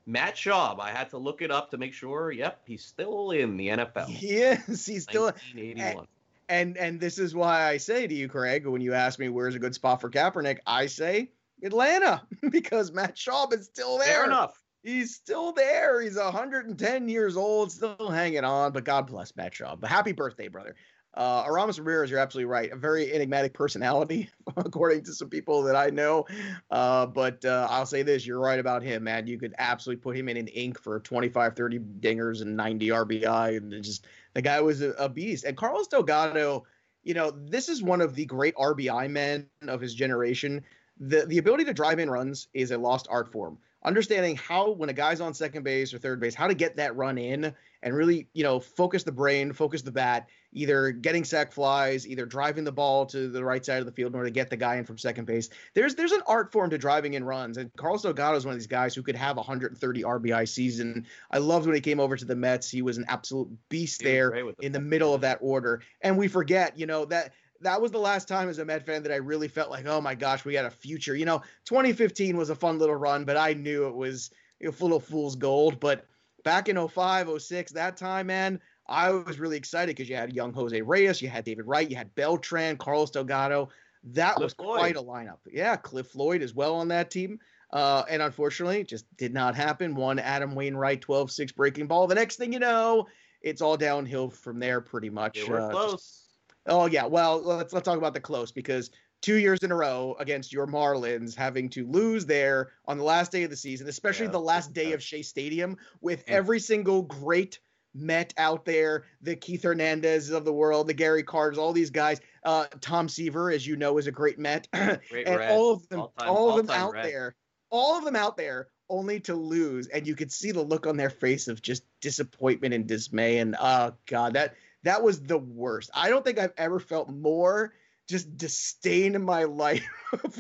[0.05, 2.31] Matt Schaub, I had to look it up to make sure.
[2.31, 4.15] Yep, he's still in the NFL.
[4.21, 5.25] Yes, he's still.
[5.25, 6.07] 1981.
[6.47, 9.55] And and this is why I say to you, Craig, when you ask me where's
[9.55, 11.31] a good spot for Kaepernick, I say
[11.63, 14.07] Atlanta because Matt Schaub is still there.
[14.07, 14.61] Fair enough.
[14.85, 15.99] He's still there.
[15.99, 18.71] He's 110 years old, still hanging on.
[18.71, 19.57] But God bless Matt.
[19.79, 20.75] But happy birthday, brother.
[21.15, 22.71] Uh, Aramis Ramirez, you're absolutely right.
[22.71, 26.27] A very enigmatic personality, according to some people that I know.
[26.69, 29.25] Uh, but uh, I'll say this you're right about him, man.
[29.25, 33.57] You could absolutely put him in an ink for 25, 30 dingers and 90 RBI.
[33.57, 35.45] And just the guy was a, a beast.
[35.45, 36.65] And Carlos Delgado,
[37.01, 40.63] you know, this is one of the great RBI men of his generation.
[40.99, 44.89] The, the ability to drive in runs is a lost art form understanding how when
[44.89, 47.95] a guy's on second base or third base how to get that run in and
[47.95, 52.63] really you know focus the brain focus the bat either getting sac flies either driving
[52.63, 54.75] the ball to the right side of the field in order to get the guy
[54.77, 55.49] in from second base.
[55.73, 58.59] There's there's an art form to driving in runs and carlos delgado is one of
[58.59, 61.05] these guys who could have 130 rbi season.
[61.29, 62.69] I loved when he came over to the mets.
[62.69, 65.81] He was an absolute beast there the in the middle of that order.
[66.01, 67.33] And we forget you know that
[67.65, 69.99] that was the last time as a Met fan that I really felt like, oh
[69.99, 71.15] my gosh, we had a future.
[71.15, 74.29] You know, 2015 was a fun little run, but I knew it was
[74.63, 75.79] a little fool's gold.
[75.79, 76.05] But
[76.43, 80.53] back in 05, 06, that time, man, I was really excited because you had young
[80.53, 83.69] Jose Reyes, you had David Wright, you had Beltran, Carlos Delgado.
[84.03, 85.39] That Cliff was quite a lineup.
[85.51, 87.39] Yeah, Cliff Floyd as well on that team.
[87.73, 89.95] Uh, and unfortunately, it just did not happen.
[89.95, 92.05] One Adam Wainwright, 12 6 breaking ball.
[92.05, 93.07] The next thing you know,
[93.41, 95.41] it's all downhill from there pretty much.
[95.41, 95.91] They were uh, close.
[95.93, 96.24] Just,
[96.67, 98.89] Oh yeah, well let's let's talk about the close because
[99.21, 103.31] two years in a row against your Marlins, having to lose there on the last
[103.31, 106.35] day of the season, especially yeah, the last day of Shea Stadium, with yeah.
[106.35, 107.59] every single great
[107.97, 112.19] Met out there, the Keith Hernandez of the world, the Gary Carters, all these guys.
[112.43, 115.51] Uh, Tom Seaver, as you know, is a great Met, great and red.
[115.51, 117.05] all of them, all, time, all of them out red.
[117.05, 117.35] there,
[117.69, 120.97] all of them out there only to lose, and you could see the look on
[120.97, 123.37] their face of just disappointment and dismay.
[123.37, 125.89] And oh god, that that was the worst.
[125.93, 127.73] I don't think I've ever felt more
[128.07, 129.85] just disdain in my life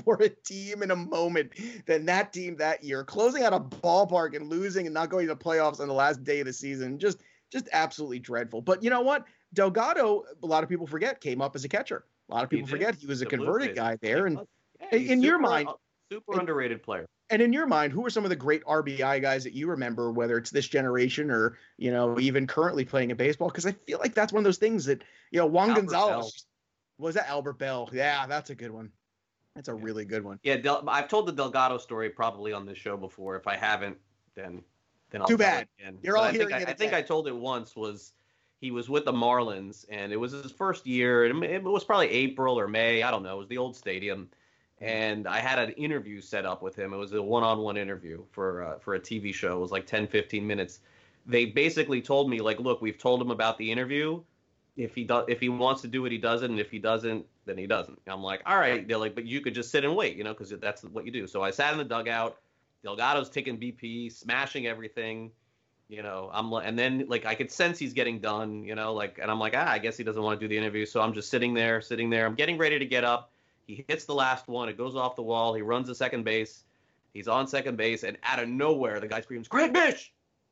[0.03, 1.51] for a team in a moment
[1.85, 3.03] than that team that year.
[3.03, 6.39] Closing out a ballpark and losing and not going to playoffs on the last day
[6.39, 8.61] of the season, just just absolutely dreadful.
[8.61, 9.25] But you know what?
[9.53, 12.05] Delgado, a lot of people forget, came up as a catcher.
[12.29, 14.25] A lot of people forget he was a the converted guy there.
[14.25, 14.39] And
[14.91, 15.73] yeah, in your mind, uh,
[16.11, 17.05] super and, underrated player.
[17.29, 20.11] And in your mind, who are some of the great RBI guys that you remember,
[20.11, 23.49] whether it's this generation or you know even currently playing in baseball?
[23.49, 26.45] Because I feel like that's one of those things that you know Juan Albert Gonzalez
[26.99, 27.05] Belle.
[27.05, 27.89] was that Albert Belle.
[27.91, 28.91] Yeah, that's a good one.
[29.55, 29.79] That's a yeah.
[29.81, 30.39] really good one.
[30.43, 33.35] Yeah, Del- I've told the Delgado story probably on this show before.
[33.37, 33.97] If I haven't,
[34.35, 34.61] then
[35.09, 35.67] then I'll too bad.
[36.03, 38.13] You're but all I think, I, I think I told it once was
[38.59, 41.25] he was with the Marlins and it was his first year.
[41.25, 43.03] It was probably April or May.
[43.03, 43.35] I don't know.
[43.35, 44.29] It was the old stadium
[44.81, 46.93] and I had an interview set up with him.
[46.93, 49.55] It was a one-on-one interview for uh, for a TV show.
[49.55, 50.79] It was like 10, 15 minutes.
[51.25, 54.21] They basically told me like, look, we've told him about the interview.
[54.77, 56.79] If he does, if he wants to do it, he does it, and if he
[56.79, 57.99] doesn't, then he doesn't.
[58.07, 58.85] I'm like, all right.
[58.85, 61.11] They're like, but you could just sit and wait, you know, because that's what you
[61.11, 61.25] do.
[61.27, 62.37] So I sat in the dugout.
[62.83, 65.31] Delgado's taking BP, smashing everything.
[65.87, 68.63] You know, I'm and then like I could sense he's getting done.
[68.63, 70.57] You know, like and I'm like, ah, I guess he doesn't want to do the
[70.57, 70.85] interview.
[70.85, 72.25] So I'm just sitting there, sitting there.
[72.25, 73.31] I'm getting ready to get up
[73.65, 74.69] he hits the last one.
[74.69, 75.53] It goes off the wall.
[75.53, 76.63] He runs to second base.
[77.13, 80.11] He's on second base, and out of nowhere, the guy screams, "Craig Mish!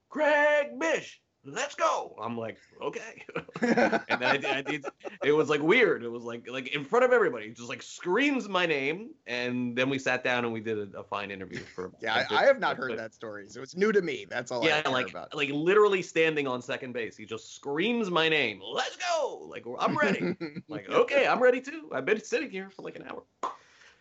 [0.10, 2.16] Craig Mish!" Let's go.
[2.22, 3.24] I'm like, okay.
[3.62, 4.86] and then I did, I did,
[5.24, 6.04] it was like weird.
[6.04, 9.90] It was like like in front of everybody, just like screams my name, and then
[9.90, 11.92] we sat down and we did a, a fine interview for.
[12.02, 14.26] yeah, I, I, have not heard that story, so it's new to me.
[14.30, 14.64] That's all.
[14.64, 15.36] Yeah, like about.
[15.36, 18.62] like literally standing on second base, he just screams my name.
[18.74, 19.48] Let's go.
[19.50, 20.36] Like I'm ready.
[20.68, 21.90] like okay, I'm ready too.
[21.92, 23.24] I've been sitting here for like an hour.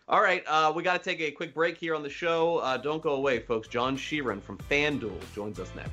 [0.08, 2.58] All right, uh, we got to take a quick break here on the show.
[2.58, 3.68] Uh, don't go away, folks.
[3.68, 5.92] John Sheeran from FanDuel joins us next.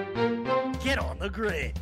[0.83, 1.79] Get on the grid.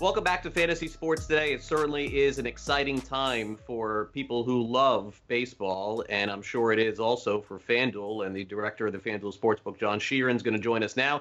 [0.00, 1.52] Welcome back to Fantasy Sports today.
[1.52, 6.78] It certainly is an exciting time for people who love baseball, and I'm sure it
[6.78, 8.24] is also for FanDuel.
[8.24, 11.20] And the director of the FanDuel Sportsbook, John Sheeran, is going to join us now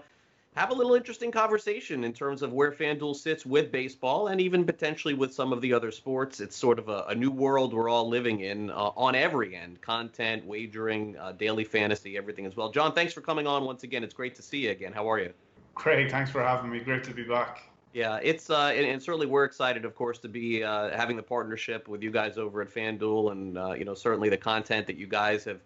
[0.56, 4.66] have a little interesting conversation in terms of where FanDuel sits with baseball and even
[4.66, 6.40] potentially with some of the other sports.
[6.40, 9.80] It's sort of a, a new world we're all living in uh, on every end
[9.82, 12.72] content, wagering, uh, daily fantasy, everything as well.
[12.72, 14.04] John, thanks for coming on once again.
[14.04, 14.92] It's great to see you again.
[14.92, 15.34] How are you?
[15.76, 16.80] Craig, thanks for having me.
[16.80, 17.64] Great to be back.
[17.94, 21.24] Yeah, it's uh, and, and, certainly we're excited, of course, to be uh, having the
[21.24, 24.96] partnership with you guys over at FanDuel, and uh, you know certainly the content that
[24.96, 25.60] you guys have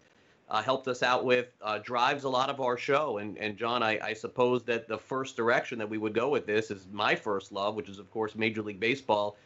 [0.49, 3.17] uh, helped us out with uh, drives a lot of our show.
[3.17, 6.45] And, and John, I, I, suppose that the first direction that we would go with
[6.45, 9.37] this is my first love, which is, of course, Major League Baseball.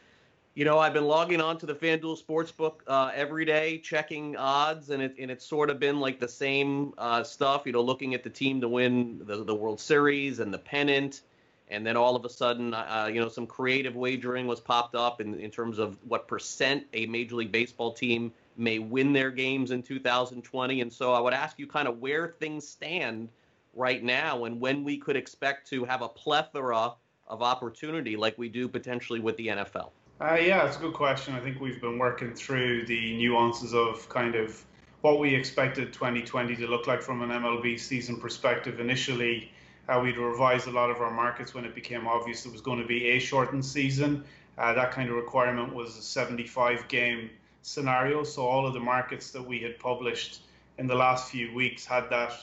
[0.55, 4.89] You know, I've been logging on to the FanDuel Sportsbook uh, every day, checking odds,
[4.89, 8.15] and, it, and it's sort of been like the same uh, stuff, you know, looking
[8.15, 11.21] at the team to win the, the World Series and the pennant.
[11.69, 15.21] And then all of a sudden, uh, you know, some creative wagering was popped up
[15.21, 19.71] in, in terms of what percent a Major League Baseball team– may win their games
[19.71, 20.81] in 2020.
[20.81, 23.29] And so I would ask you kind of where things stand
[23.73, 26.93] right now and when we could expect to have a plethora
[27.27, 29.91] of opportunity like we do potentially with the NFL.
[30.19, 31.35] Uh, yeah, it's a good question.
[31.35, 34.63] I think we've been working through the nuances of kind of
[35.01, 38.79] what we expected 2020 to look like from an MLB season perspective.
[38.79, 39.51] Initially,
[39.87, 42.79] uh, we'd revised a lot of our markets when it became obvious it was going
[42.79, 44.23] to be a shortened season.
[44.57, 47.29] Uh, that kind of requirement was a 75 game
[47.61, 48.23] scenario.
[48.23, 50.41] So all of the markets that we had published
[50.77, 52.33] in the last few weeks had that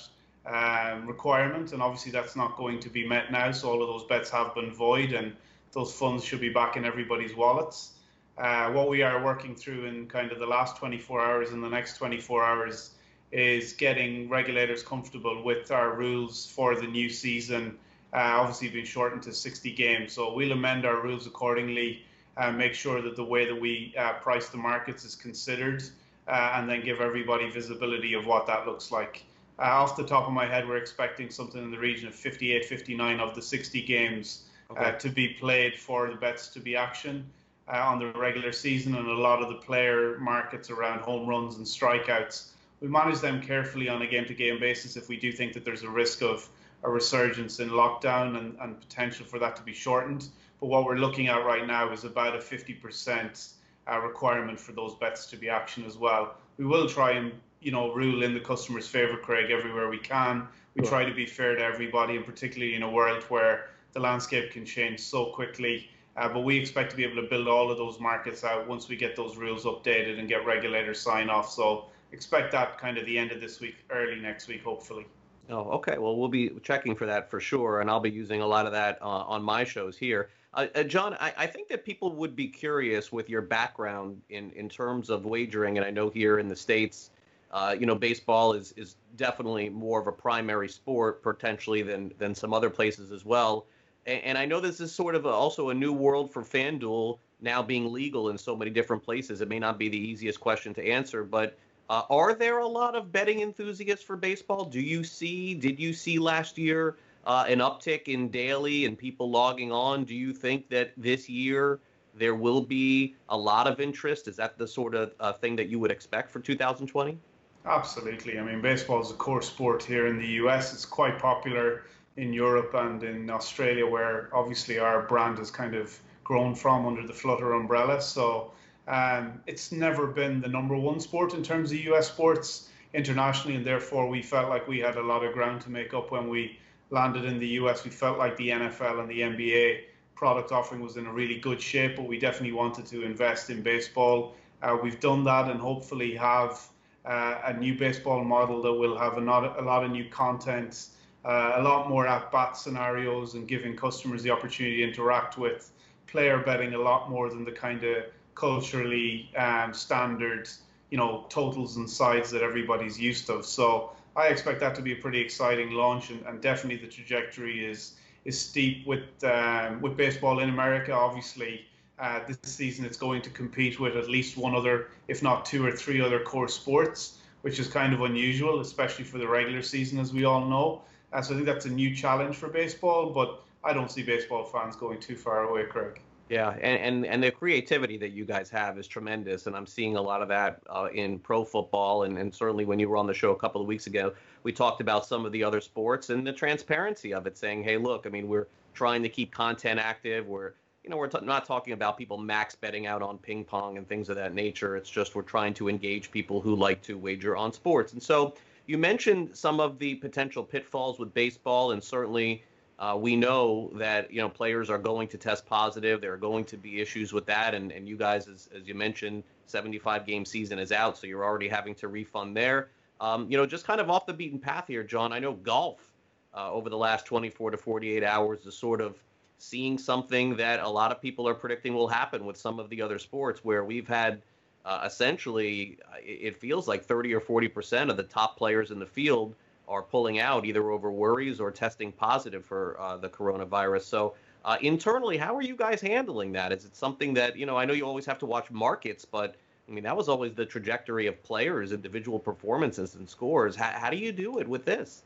[0.46, 3.50] um, requirement, and obviously that's not going to be met now.
[3.52, 5.34] So all of those bets have been void, and
[5.72, 7.92] those funds should be back in everybody's wallets.
[8.36, 11.68] Uh, what we are working through in kind of the last 24 hours and the
[11.68, 12.90] next 24 hours
[13.30, 17.78] is getting regulators comfortable with our rules for the new season.
[18.12, 22.04] Uh, obviously, being shortened to 60 games, so we'll amend our rules accordingly
[22.36, 25.82] uh, make sure that the way that we uh, price the markets is considered,
[26.28, 29.24] uh, and then give everybody visibility of what that looks like.
[29.58, 32.64] Uh, off the top of my head, we're expecting something in the region of 58,
[32.64, 34.98] 59 of the 60 games uh, okay.
[34.98, 37.24] to be played for the bets to be action
[37.68, 41.56] uh, on the regular season, and a lot of the player markets around home runs
[41.56, 42.48] and strikeouts.
[42.80, 45.88] We manage them carefully on a game-to-game basis if we do think that there's a
[45.88, 46.48] risk of
[46.82, 50.28] a resurgence in lockdown and, and potential for that to be shortened.
[50.60, 53.52] But what we're looking at right now is about a 50%
[53.90, 56.36] uh, requirement for those bets to be action as well.
[56.56, 60.46] We will try and you know rule in the customer's favor, Craig, everywhere we can.
[60.74, 60.90] We sure.
[60.90, 64.64] try to be fair to everybody, and particularly in a world where the landscape can
[64.64, 65.88] change so quickly.
[66.16, 68.88] Uh, but we expect to be able to build all of those markets out once
[68.88, 71.50] we get those rules updated and get regulators sign off.
[71.50, 75.06] So expect that kind of the end of this week, early next week, hopefully.
[75.50, 75.98] Oh, okay.
[75.98, 78.72] Well, we'll be checking for that for sure, and I'll be using a lot of
[78.72, 80.30] that uh, on my shows here.
[80.54, 84.52] Uh, uh, John, I, I, think that people would be curious with your background in,
[84.52, 87.10] in terms of wagering, and I know here in the states,
[87.50, 92.34] uh, you know, baseball is is definitely more of a primary sport potentially than than
[92.34, 93.66] some other places as well.
[94.06, 97.18] And, and I know this is sort of a, also a new world for FanDuel
[97.40, 99.40] now being legal in so many different places.
[99.40, 101.58] It may not be the easiest question to answer, but
[101.90, 104.64] uh, are there a lot of betting enthusiasts for baseball?
[104.64, 105.54] Do you see?
[105.54, 106.96] Did you see last year?
[107.26, 110.04] Uh, an uptick in daily and people logging on.
[110.04, 111.80] Do you think that this year
[112.14, 114.28] there will be a lot of interest?
[114.28, 117.18] Is that the sort of uh, thing that you would expect for 2020?
[117.66, 118.38] Absolutely.
[118.38, 120.72] I mean, baseball is a core sport here in the US.
[120.72, 121.84] It's quite popular
[122.16, 127.06] in Europe and in Australia, where obviously our brand has kind of grown from under
[127.06, 128.00] the Flutter umbrella.
[128.00, 128.52] So
[128.86, 133.64] um, it's never been the number one sport in terms of US sports internationally, and
[133.64, 136.58] therefore we felt like we had a lot of ground to make up when we
[136.90, 140.96] landed in the US, we felt like the NFL and the NBA product offering was
[140.96, 144.34] in a really good shape, but we definitely wanted to invest in baseball.
[144.62, 146.60] Uh, we've done that and hopefully have
[147.04, 150.86] uh, a new baseball model that will have a lot, a lot of new content,
[151.24, 155.72] uh, a lot more at bat scenarios, and giving customers the opportunity to interact with
[156.06, 160.48] player betting a lot more than the kind of culturally um, standard,
[160.90, 163.42] you know, totals and sides that everybody's used to.
[163.42, 167.64] So I expect that to be a pretty exciting launch, and, and definitely the trajectory
[167.64, 170.92] is is steep with um, with baseball in America.
[170.92, 171.66] Obviously,
[171.98, 175.64] uh, this season it's going to compete with at least one other, if not two
[175.64, 179.98] or three other core sports, which is kind of unusual, especially for the regular season,
[179.98, 180.82] as we all know.
[181.12, 184.44] Uh, so I think that's a new challenge for baseball, but I don't see baseball
[184.44, 186.00] fans going too far away, Craig.
[186.30, 189.96] Yeah, and, and, and the creativity that you guys have is tremendous, and I'm seeing
[189.96, 193.06] a lot of that uh, in pro football, and, and certainly when you were on
[193.06, 196.08] the show a couple of weeks ago, we talked about some of the other sports
[196.08, 199.78] and the transparency of it, saying, hey, look, I mean, we're trying to keep content
[199.78, 200.26] active.
[200.26, 203.78] We're you know, we're t- not talking about people max betting out on ping pong
[203.78, 204.76] and things of that nature.
[204.76, 207.94] It's just we're trying to engage people who like to wager on sports.
[207.94, 208.34] And so
[208.66, 212.44] you mentioned some of the potential pitfalls with baseball, and certainly
[212.78, 216.00] uh, we know that you know players are going to test positive.
[216.00, 218.74] There are going to be issues with that, and, and you guys, as, as you
[218.74, 222.70] mentioned, 75 game season is out, so you're already having to refund there.
[223.00, 225.12] Um, you know, just kind of off the beaten path here, John.
[225.12, 225.92] I know golf
[226.34, 228.96] uh, over the last 24 to 48 hours is sort of
[229.38, 232.82] seeing something that a lot of people are predicting will happen with some of the
[232.82, 234.20] other sports, where we've had
[234.64, 238.86] uh, essentially, it feels like 30 or 40 percent of the top players in the
[238.86, 239.36] field
[239.68, 243.82] are pulling out either over worries or testing positive for uh, the coronavirus.
[243.82, 246.52] So uh, internally, how are you guys handling that?
[246.52, 247.56] Is it something that you know?
[247.56, 249.36] I know you always have to watch markets, but
[249.68, 253.56] I mean that was always the trajectory of players, individual performances and scores.
[253.56, 255.02] How, how do you do it with this?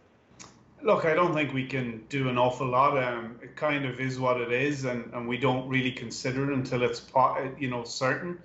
[0.82, 3.02] Look, I don't think we can do an awful lot.
[3.02, 6.54] Um, it kind of is what it is, and, and we don't really consider it
[6.54, 7.04] until it's
[7.58, 8.38] you know certain,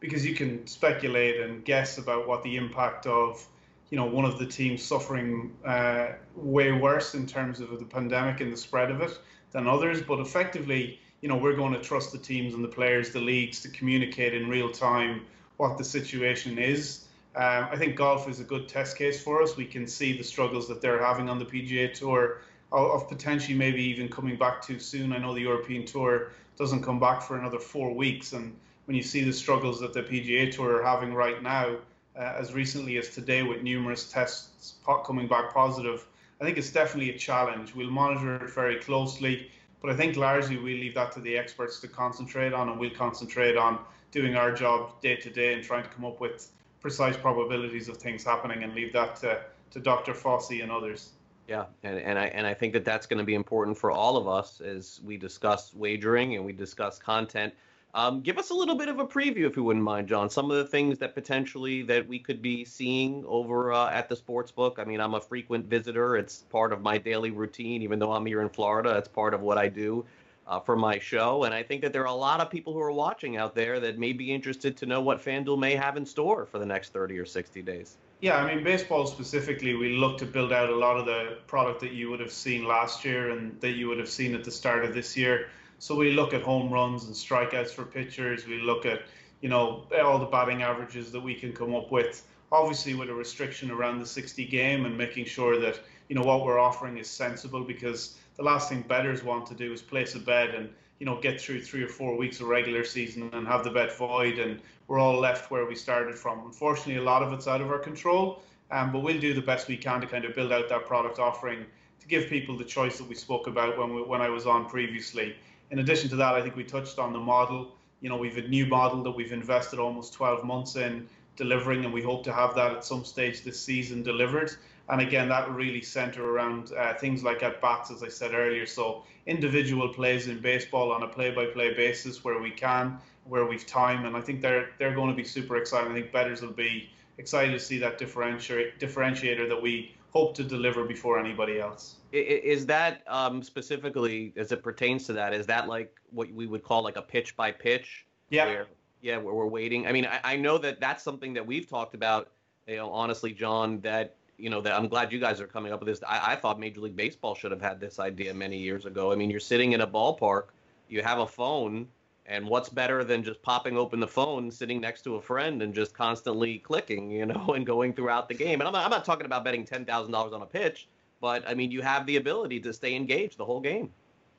[0.00, 3.46] because you can speculate and guess about what the impact of
[3.90, 8.40] you know one of the teams suffering uh, way worse in terms of the pandemic
[8.40, 9.18] and the spread of it
[9.52, 10.02] than others.
[10.02, 13.60] But effectively, you know, we're going to trust the teams and the players, the leagues,
[13.62, 15.22] to communicate in real time
[15.56, 17.04] what the situation is.
[17.34, 19.56] Um, I think golf is a good test case for us.
[19.56, 23.82] We can see the struggles that they're having on the PGA Tour of potentially maybe
[23.82, 25.12] even coming back too soon.
[25.12, 29.02] I know the European Tour doesn't come back for another four weeks, and when you
[29.02, 31.76] see the struggles that the PGA Tour are having right now,
[32.18, 36.06] uh, as recently as today with numerous tests coming back positive.
[36.40, 37.74] I think it's definitely a challenge.
[37.74, 39.50] We'll monitor it very closely,
[39.80, 42.90] but I think largely we leave that to the experts to concentrate on, and we'll
[42.90, 43.78] concentrate on
[44.10, 46.50] doing our job day to day and trying to come up with
[46.80, 50.12] precise probabilities of things happening, and leave that to, to Dr.
[50.12, 51.10] Fauci and others.
[51.48, 54.18] Yeah, and, and I and I think that that's going to be important for all
[54.18, 57.54] of us as we discuss wagering and we discuss content
[57.94, 60.28] Um, give us a little bit of a preview, if you wouldn't mind, John.
[60.28, 64.16] Some of the things that potentially that we could be seeing over uh, at the
[64.16, 64.78] sports book.
[64.78, 66.16] I mean, I'm a frequent visitor.
[66.16, 68.96] It's part of my daily routine, even though I'm here in Florida.
[68.98, 70.04] It's part of what I do
[70.48, 71.44] uh, for my show.
[71.44, 73.80] And I think that there are a lot of people who are watching out there
[73.80, 76.92] that may be interested to know what FanDuel may have in store for the next
[76.92, 77.96] 30 or 60 days.
[78.20, 81.80] Yeah, I mean, baseball specifically, we look to build out a lot of the product
[81.80, 84.50] that you would have seen last year and that you would have seen at the
[84.50, 85.48] start of this year.
[85.80, 88.46] So we look at home runs and strikeouts for pitchers.
[88.46, 89.02] We look at,
[89.40, 92.26] you know, all the batting averages that we can come up with.
[92.50, 96.44] Obviously, with a restriction around the 60 game and making sure that you know what
[96.44, 100.18] we're offering is sensible because the last thing bettors want to do is place a
[100.18, 103.62] bet and you know get through three or four weeks of regular season and have
[103.62, 106.44] the bet void and we're all left where we started from.
[106.46, 109.68] Unfortunately, a lot of it's out of our control, um, but we'll do the best
[109.68, 111.66] we can to kind of build out that product offering
[112.00, 114.66] to give people the choice that we spoke about when we, when I was on
[114.66, 115.36] previously
[115.70, 117.74] in addition to that, I think we touched on the model.
[118.00, 121.92] You know, we've a new model that we've invested almost 12 months in delivering, and
[121.92, 124.52] we hope to have that at some stage this season delivered.
[124.88, 128.32] And again, that will really center around uh, things like at bats, as I said
[128.34, 128.64] earlier.
[128.64, 134.06] So individual plays in baseball on a play-by-play basis where we can, where we've time,
[134.06, 135.92] and I think they're they're going to be super exciting.
[135.92, 140.44] I think bettors will be excited to see that differentiator differentiator that we hope to
[140.44, 141.96] deliver before anybody else.
[142.12, 145.34] Is that um, specifically as it pertains to that?
[145.34, 148.06] Is that like what we would call like a pitch by pitch?
[148.30, 148.46] Yeah.
[148.46, 148.66] Where,
[149.00, 149.86] yeah, where we're waiting.
[149.86, 152.30] I mean, I, I know that that's something that we've talked about.
[152.66, 155.80] You know, honestly, John, that you know that I'm glad you guys are coming up
[155.80, 156.00] with this.
[156.06, 159.12] I, I thought Major League Baseball should have had this idea many years ago.
[159.12, 160.46] I mean, you're sitting in a ballpark,
[160.88, 161.86] you have a phone,
[162.28, 165.74] and what's better than just popping open the phone, sitting next to a friend, and
[165.74, 168.60] just constantly clicking, you know, and going throughout the game.
[168.60, 170.88] And I'm not, I'm not talking about betting ten thousand dollars on a pitch.
[171.20, 173.90] But I mean, you have the ability to stay engaged the whole game.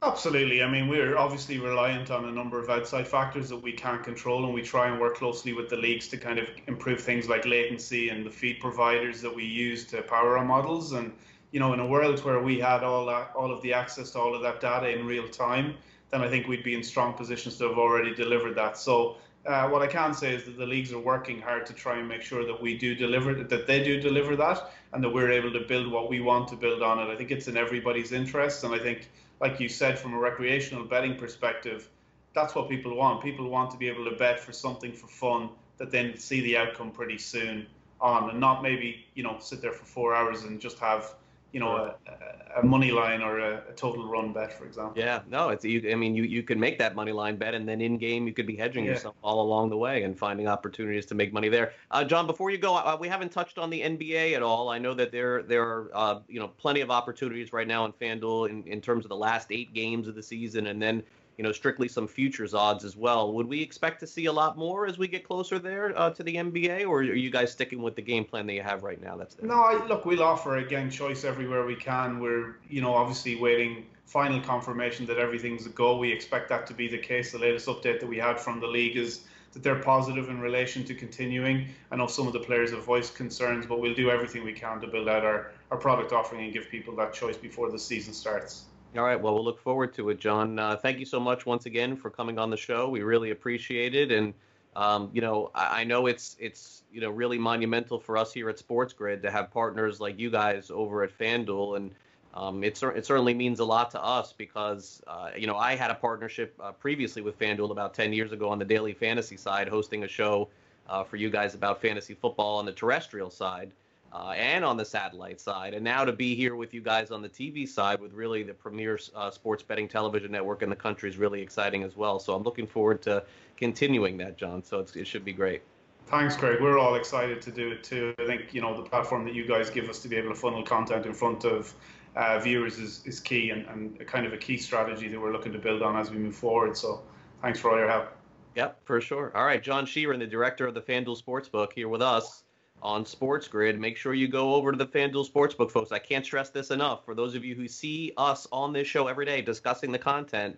[0.02, 0.64] Absolutely.
[0.64, 4.46] I mean, we're obviously reliant on a number of outside factors that we can't control,
[4.46, 7.46] and we try and work closely with the leagues to kind of improve things like
[7.46, 10.94] latency and the feed providers that we use to power our models.
[10.94, 11.12] And
[11.52, 14.20] you know, in a world where we had all that, all of the access to
[14.20, 15.76] all of that data in real time,
[16.12, 18.78] then I think we'd be in strong positions to have already delivered that.
[18.78, 21.98] So uh, what I can say is that the leagues are working hard to try
[21.98, 25.32] and make sure that we do deliver that they do deliver that and that we're
[25.32, 27.12] able to build what we want to build on it.
[27.12, 30.84] I think it's in everybody's interest, and I think, like you said, from a recreational
[30.84, 31.90] betting perspective,
[32.34, 33.24] that's what people want.
[33.24, 36.58] People want to be able to bet for something for fun that then see the
[36.58, 37.66] outcome pretty soon
[38.02, 41.16] on, and not maybe you know sit there for four hours and just have
[41.52, 44.94] you know, a, a money line or a, a, total run bet, for example.
[44.96, 45.90] Yeah, no, it's you.
[45.92, 48.34] I mean, you you can make that money line bet, and then in game you
[48.34, 48.92] could be hedging yeah.
[48.92, 51.74] yourself all along the way and finding opportunities to make money there.
[51.92, 54.70] Uh, John, before you go, uh, we haven't touched on the NBA at all.
[54.70, 57.94] I know that there there are uh, you know plenty of opportunities right now in
[57.94, 61.04] FanDuel in in terms of the last eight games of the season, and then
[61.40, 63.32] you know, strictly some futures odds as well.
[63.32, 66.22] Would we expect to see a lot more as we get closer there uh, to
[66.22, 69.02] the NBA, or are you guys sticking with the game plan that you have right
[69.02, 69.16] now?
[69.16, 69.48] That's there?
[69.48, 69.62] no.
[69.62, 72.20] I, look, we'll offer again choice everywhere we can.
[72.20, 75.96] We're you know obviously waiting final confirmation that everything's a go.
[75.96, 77.32] We expect that to be the case.
[77.32, 79.22] The latest update that we had from the league is
[79.54, 81.70] that they're positive in relation to continuing.
[81.90, 84.82] I know some of the players have voiced concerns, but we'll do everything we can
[84.82, 88.14] to build out our, our product offering and give people that choice before the season
[88.14, 88.66] starts.
[88.98, 89.22] All right.
[89.22, 90.58] Well, we'll look forward to it, John.
[90.58, 92.90] Uh, thank you so much once again for coming on the show.
[92.90, 94.34] We really appreciate it, and
[94.76, 98.50] um, you know, I, I, know it's it's you know really monumental for us here
[98.50, 101.92] at Sports Grid to have partners like you guys over at FanDuel, and
[102.34, 105.92] um, it, it certainly means a lot to us because uh, you know I had
[105.92, 109.68] a partnership uh, previously with FanDuel about 10 years ago on the daily fantasy side,
[109.68, 110.48] hosting a show
[110.90, 113.72] uh, for you guys about fantasy football on the terrestrial side
[114.12, 117.22] uh, and on the satellite side, and now to be here with you guys on
[117.22, 121.10] the TV side with really the premier uh, sports betting television network in the country
[121.10, 122.20] is really exciting as well.
[122.20, 123.24] So I'm looking forward to
[123.58, 124.64] continuing that, John.
[124.64, 125.62] So it should be great.
[126.08, 126.60] Thanks, Craig.
[126.60, 128.16] We're all excited to do it too.
[128.18, 130.36] I think you know the platform that you guys give us to be able to
[130.36, 131.74] funnel content in front of
[132.16, 135.54] uh, viewers is, is key and, and kind of a key strategy that we're looking
[135.54, 136.76] to build on as we move forward.
[136.76, 137.04] So
[137.44, 138.12] thanks for all your help.
[138.56, 139.32] Yep, for sure.
[139.36, 142.44] All right, John Sheeran, the director of the FanDuel Sportsbook, here with us
[142.82, 143.80] on Sports Grid.
[143.80, 145.92] Make sure you go over to the FanDuel Sportsbook, folks.
[145.92, 147.06] I can't stress this enough.
[147.06, 150.58] For those of you who see us on this show every day discussing the content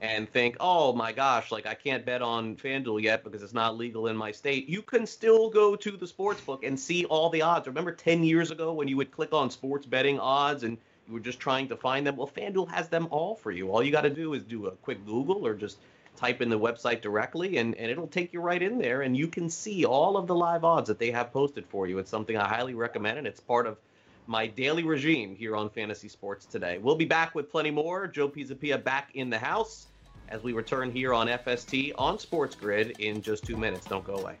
[0.00, 3.76] and think, oh my gosh, like I can't bet on FanDuel yet because it's not
[3.76, 7.40] legal in my state, you can still go to the Sportsbook and see all the
[7.40, 7.68] odds.
[7.68, 11.20] Remember 10 years ago when you would click on sports betting odds and you were
[11.20, 12.16] just trying to find them?
[12.16, 13.70] Well, FanDuel has them all for you.
[13.70, 15.78] All you got to do is do a quick Google or just
[16.16, 19.26] type in the website directly and, and it'll take you right in there and you
[19.26, 21.98] can see all of the live odds that they have posted for you.
[21.98, 23.78] It's something I highly recommend and it's part of
[24.26, 26.78] my daily regime here on Fantasy Sports today.
[26.78, 28.06] We'll be back with plenty more.
[28.06, 29.86] Joe Pisapia back in the house
[30.28, 33.86] as we return here on FST on Sports Grid in just two minutes.
[33.86, 34.36] Don't go away.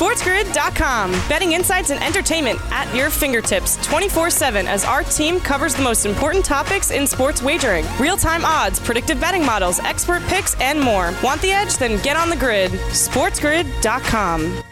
[0.00, 1.10] SportsGrid.com.
[1.28, 6.06] Betting insights and entertainment at your fingertips 24 7 as our team covers the most
[6.06, 11.12] important topics in sports wagering real time odds, predictive betting models, expert picks, and more.
[11.22, 11.76] Want the edge?
[11.76, 12.70] Then get on the grid.
[12.70, 14.62] SportsGrid.com.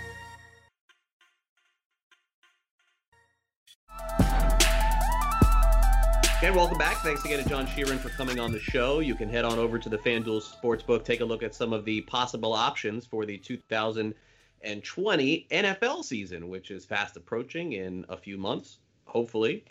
[6.40, 7.02] And welcome back.
[7.02, 9.00] Thanks again to John Sheeran for coming on the show.
[9.00, 11.84] You can head on over to the FanDuel Sportsbook, take a look at some of
[11.84, 14.14] the possible options for the 2000-
[14.62, 19.64] and 20 NFL season, which is fast approaching in a few months, hopefully.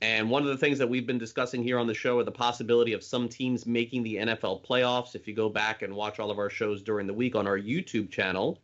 [0.00, 2.32] And one of the things that we've been discussing here on the show are the
[2.32, 5.14] possibility of some teams making the NFL playoffs.
[5.14, 7.58] If you go back and watch all of our shows during the week on our
[7.58, 8.58] YouTube channel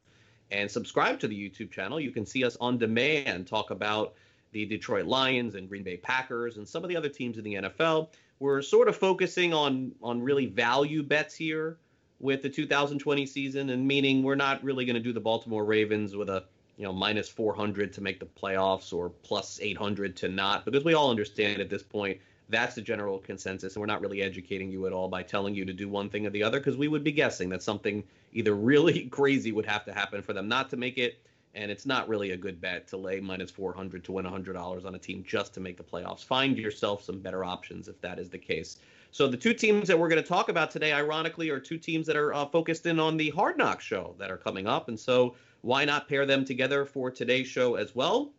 [0.51, 4.15] and subscribe to the YouTube channel, you can see us on demand talk about
[4.51, 7.55] the Detroit Lions and Green Bay Packers and some of the other teams in the
[7.55, 8.09] NFL.
[8.41, 11.79] We're sort of focusing on on really value bets here
[12.21, 16.17] with the 2020 season, and meaning we're not really going to do the Baltimore Ravens
[16.17, 16.45] with a
[16.77, 20.95] you know minus 400 to make the playoffs or plus 800 to not, because we
[20.95, 24.87] all understand at this point that's the general consensus, and we're not really educating you
[24.87, 27.05] at all by telling you to do one thing or the other, because we would
[27.05, 28.03] be guessing that something
[28.33, 31.19] either really crazy would have to happen for them not to make it,
[31.55, 34.95] and it's not really a good bet to lay minus 400 to win $100 on
[34.95, 36.25] a team just to make the playoffs.
[36.25, 38.79] Find yourself some better options if that is the case.
[39.11, 42.07] So the two teams that we're going to talk about today, ironically, are two teams
[42.07, 44.99] that are uh, focused in on the Hard Knock show that are coming up, and
[44.99, 48.31] so why not pair them together for today's show as well?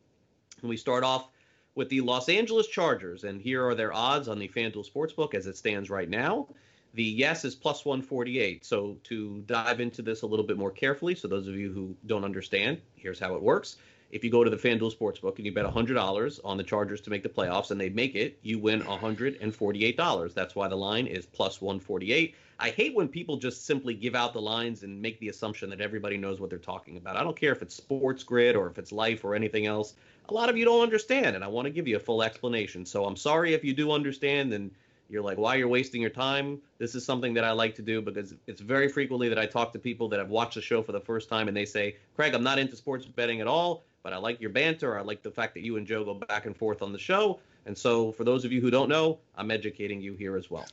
[0.61, 1.27] And we start off
[1.75, 5.47] with the Los Angeles Chargers, and here are their odds on the FanDuel Sportsbook as
[5.47, 6.47] it stands right now.
[6.93, 8.65] The yes is plus 148.
[8.65, 11.95] So to dive into this a little bit more carefully, so those of you who
[12.05, 13.77] don't understand, here's how it works
[14.11, 17.09] if you go to the FanDuel Sportsbook and you bet $100 on the Chargers to
[17.09, 20.33] make the playoffs and they make it, you win $148.
[20.33, 22.35] That's why the line is plus 148.
[22.61, 25.79] I hate when people just simply give out the lines and make the assumption that
[25.79, 27.15] everybody knows what they're talking about.
[27.15, 29.93] I don't care if it's sports grid or if it's life or anything else.
[30.27, 32.85] A lot of you don't understand, and I want to give you a full explanation.
[32.85, 34.71] So I'm sorry if you do understand and
[35.09, 36.61] you're like, why you're wasting your time.
[36.77, 39.73] This is something that I like to do because it's very frequently that I talk
[39.73, 42.33] to people that have watched the show for the first time and they say, Craig,
[42.33, 44.97] I'm not into sports betting at all but I like your banter.
[44.97, 47.39] I like the fact that you and Joe go back and forth on the show.
[47.65, 50.65] And so, for those of you who don't know, I'm educating you here as well.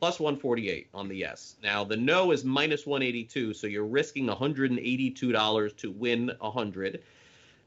[0.00, 1.56] Plus 148 on the yes.
[1.62, 7.02] Now, the no is minus 182, so you're risking $182 to win 100.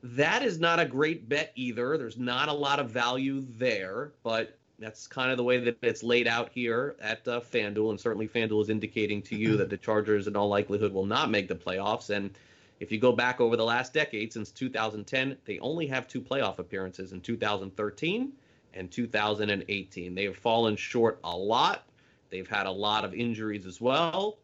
[0.04, 1.98] That is not a great bet either.
[1.98, 6.04] There's not a lot of value there, but that's kind of the way that it's
[6.04, 7.90] laid out here at uh, FanDuel.
[7.90, 11.32] And certainly, FanDuel is indicating to you that the Chargers, in all likelihood, will not
[11.32, 12.12] make the playoffs.
[12.12, 12.38] And
[12.80, 16.60] if you go back over the last decade, since 2010, they only have two playoff
[16.60, 18.32] appearances in 2013
[18.74, 20.16] and 2018.
[20.16, 21.84] They have fallen short a lot.
[22.30, 24.38] They've had a lot of injuries as well.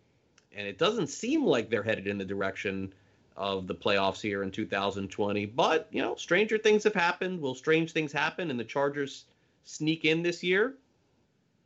[0.56, 2.94] And it doesn't seem like they're headed in the direction
[3.36, 5.46] of the playoffs here in 2020.
[5.48, 7.42] But, you know, stranger things have happened.
[7.42, 9.26] Will strange things happen and the Chargers
[9.64, 10.76] sneak in this year?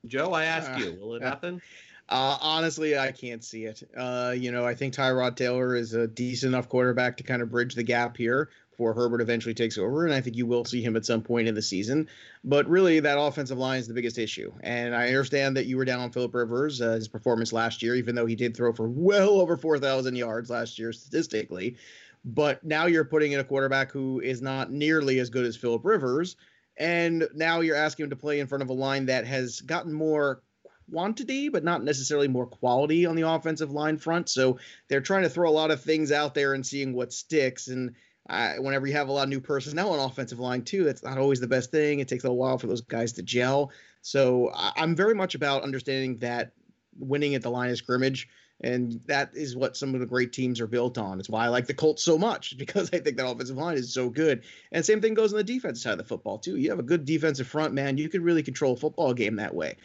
[0.05, 1.61] Joe, I ask uh, you, will it happen?
[2.09, 3.83] Uh, honestly, I can't see it.
[3.95, 7.51] Uh, you know, I think Tyrod Taylor is a decent enough quarterback to kind of
[7.51, 10.81] bridge the gap here before Herbert eventually takes over, and I think you will see
[10.81, 12.07] him at some point in the season.
[12.43, 14.53] But really, that offensive line is the biggest issue.
[14.61, 17.95] And I understand that you were down on Philip Rivers, uh, his performance last year,
[17.95, 21.75] even though he did throw for well over 4,000 yards last year statistically.
[22.23, 25.83] But now you're putting in a quarterback who is not nearly as good as Philip
[25.83, 26.35] Rivers.
[26.77, 29.91] And now you're asking him to play in front of a line that has gotten
[29.91, 30.43] more
[30.89, 34.29] quantity, but not necessarily more quality on the offensive line front.
[34.29, 37.67] So they're trying to throw a lot of things out there and seeing what sticks.
[37.67, 37.95] And
[38.27, 41.39] whenever you have a lot of new personnel on offensive line too, that's not always
[41.39, 41.99] the best thing.
[41.99, 43.71] It takes a while for those guys to gel.
[44.01, 46.51] So I, I'm very much about understanding that
[46.99, 48.27] winning at the line of scrimmage.
[48.61, 51.19] And that is what some of the great teams are built on.
[51.19, 53.93] It's why I like the Colts so much because I think that offensive line is
[53.93, 54.43] so good.
[54.71, 56.57] And same thing goes on the defense side of the football too.
[56.57, 59.53] You have a good defensive front man, you can really control a football game that
[59.53, 59.77] way.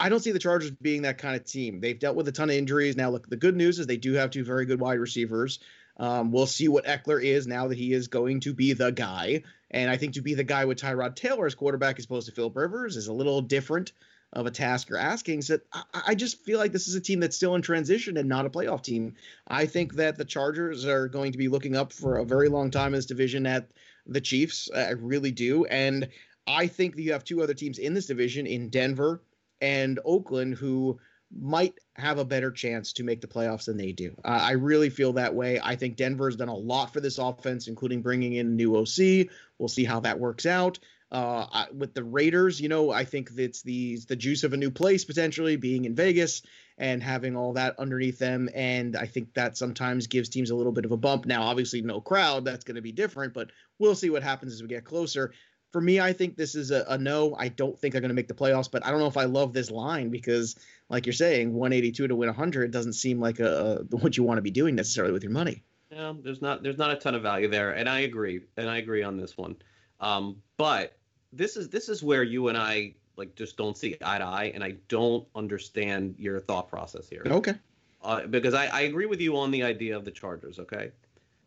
[0.00, 1.80] I don't see the Chargers being that kind of team.
[1.80, 2.96] They've dealt with a ton of injuries.
[2.96, 5.58] Now, look, the good news is they do have two very good wide receivers.
[5.96, 9.42] Um, we'll see what Ekeler is now that he is going to be the guy.
[9.70, 12.34] And I think to be the guy with Tyrod Taylor as quarterback as opposed to
[12.34, 13.92] Philip Rivers is a little different
[14.32, 15.42] of a task you're asking.
[15.42, 18.28] So I, I just feel like this is a team that's still in transition and
[18.28, 19.14] not a playoff team.
[19.48, 22.70] I think that the Chargers are going to be looking up for a very long
[22.70, 23.68] time in this division at
[24.06, 24.70] the Chiefs.
[24.74, 25.64] I really do.
[25.64, 26.08] And
[26.46, 29.22] I think that you have two other teams in this division in Denver
[29.60, 30.98] and Oakland, who
[31.36, 34.14] might have a better chance to make the playoffs than they do.
[34.24, 35.60] Uh, I really feel that way.
[35.62, 39.28] I think Denver's done a lot for this offense, including bringing in a new OC.
[39.58, 40.78] We'll see how that works out.
[41.10, 44.58] Uh, I, with the Raiders, you know, I think it's the the juice of a
[44.58, 46.42] new place potentially being in Vegas
[46.76, 50.70] and having all that underneath them, and I think that sometimes gives teams a little
[50.70, 51.24] bit of a bump.
[51.24, 54.62] Now, obviously, no crowd, that's going to be different, but we'll see what happens as
[54.62, 55.32] we get closer.
[55.72, 57.34] For me, I think this is a, a no.
[57.38, 59.24] I don't think they're going to make the playoffs, but I don't know if I
[59.24, 60.56] love this line because,
[60.88, 64.38] like you're saying, 182 to win 100 doesn't seem like a, a what you want
[64.38, 65.62] to be doing necessarily with your money.
[65.90, 68.78] Yeah, there's not there's not a ton of value there, and I agree, and I
[68.78, 69.56] agree on this one.
[70.00, 70.96] Um, but
[71.32, 74.52] this is this is where you and I like just don't see eye to eye,
[74.54, 77.22] and I don't understand your thought process here.
[77.26, 77.54] Okay.
[78.02, 80.92] Uh, because I, I agree with you on the idea of the Chargers, okay?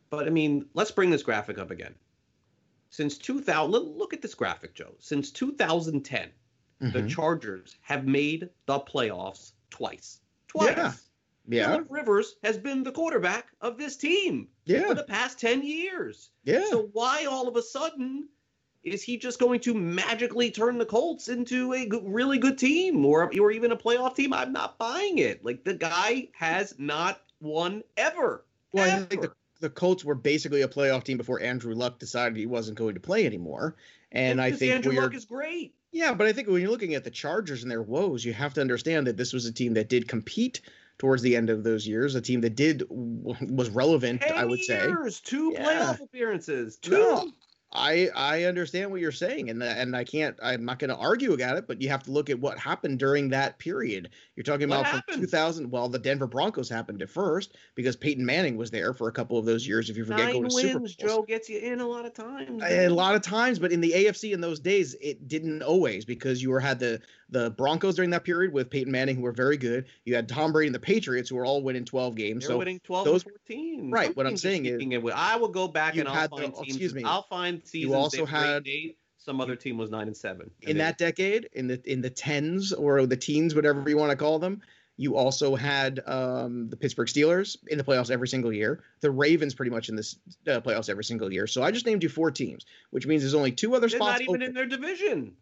[0.10, 1.96] But I mean, let's bring this graphic up again.
[2.92, 4.94] Since 2000, look at this graphic, Joe.
[5.00, 6.30] Since 2010,
[6.82, 6.92] mm-hmm.
[6.92, 10.20] the Chargers have made the playoffs twice.
[10.50, 10.76] Twice.
[10.76, 10.94] Yeah.
[11.48, 11.80] Yeah.
[11.90, 14.88] Rivers has been the quarterback of this team yeah.
[14.88, 16.30] for the past 10 years.
[16.44, 16.66] Yeah.
[16.70, 18.28] So why all of a sudden
[18.84, 23.06] is he just going to magically turn the Colts into a good, really good team
[23.06, 24.34] or or even a playoff team?
[24.34, 25.46] I'm not buying it.
[25.46, 28.46] Like the guy has not won ever.
[28.74, 29.04] Well, ever.
[29.04, 32.46] I think the, the Colts were basically a playoff team before Andrew Luck decided he
[32.46, 33.76] wasn't going to play anymore.
[34.12, 35.74] And well, I think Andrew Luck is great.
[35.94, 38.54] Yeah, but I think when you're looking at the Chargers and their woes, you have
[38.56, 40.62] to understand that this was a team that did compete
[40.98, 44.24] towards the end of those years, a team that did was relevant.
[44.24, 45.66] I would years, say two yeah.
[45.66, 46.92] playoff appearances, two.
[46.92, 47.32] No,
[47.74, 50.38] I I understand what you're saying, and and I can't.
[50.44, 53.00] I'm not going to argue about it, but you have to look at what happened
[53.00, 54.10] during that period.
[54.36, 55.14] You're talking What about happened?
[55.16, 55.72] from 2000.
[55.72, 59.38] Well, the Denver Broncos happened at first because Peyton Manning was there for a couple
[59.38, 59.90] of those years.
[59.90, 61.12] If you forget, Nine going to Super wins, Bowls.
[61.16, 62.62] Joe gets you in a lot of times.
[62.66, 66.42] A lot of times, but in the AFC in those days, it didn't always because
[66.44, 67.00] you were had the
[67.30, 69.86] the Broncos during that period with Peyton Manning, who were very good.
[70.04, 72.44] You had Tom Brady and the Patriots, who were all winning 12 games.
[72.44, 73.90] They're so winning 12 those- and 14.
[73.90, 76.14] Right, Some what I'm saying is- sneaking in with- I will go back and I'll
[76.14, 76.68] had the- find oh, teams.
[76.76, 77.04] excuse me.
[77.06, 77.94] I'll find seasons.
[77.94, 80.50] also had- eight, some other team was nine and seven.
[80.62, 84.16] in that decade, in the in the tens or the teens, whatever you want to
[84.16, 84.62] call them,
[84.98, 88.84] you also had um, the Pittsburgh Steelers in the playoffs every single year.
[89.02, 90.16] The Ravens pretty much in the
[90.48, 91.48] uh, playoffs every single year.
[91.48, 94.20] So I just named you four teams, which means there's only two other they're spots
[94.20, 94.42] not even open.
[94.44, 95.34] in their division.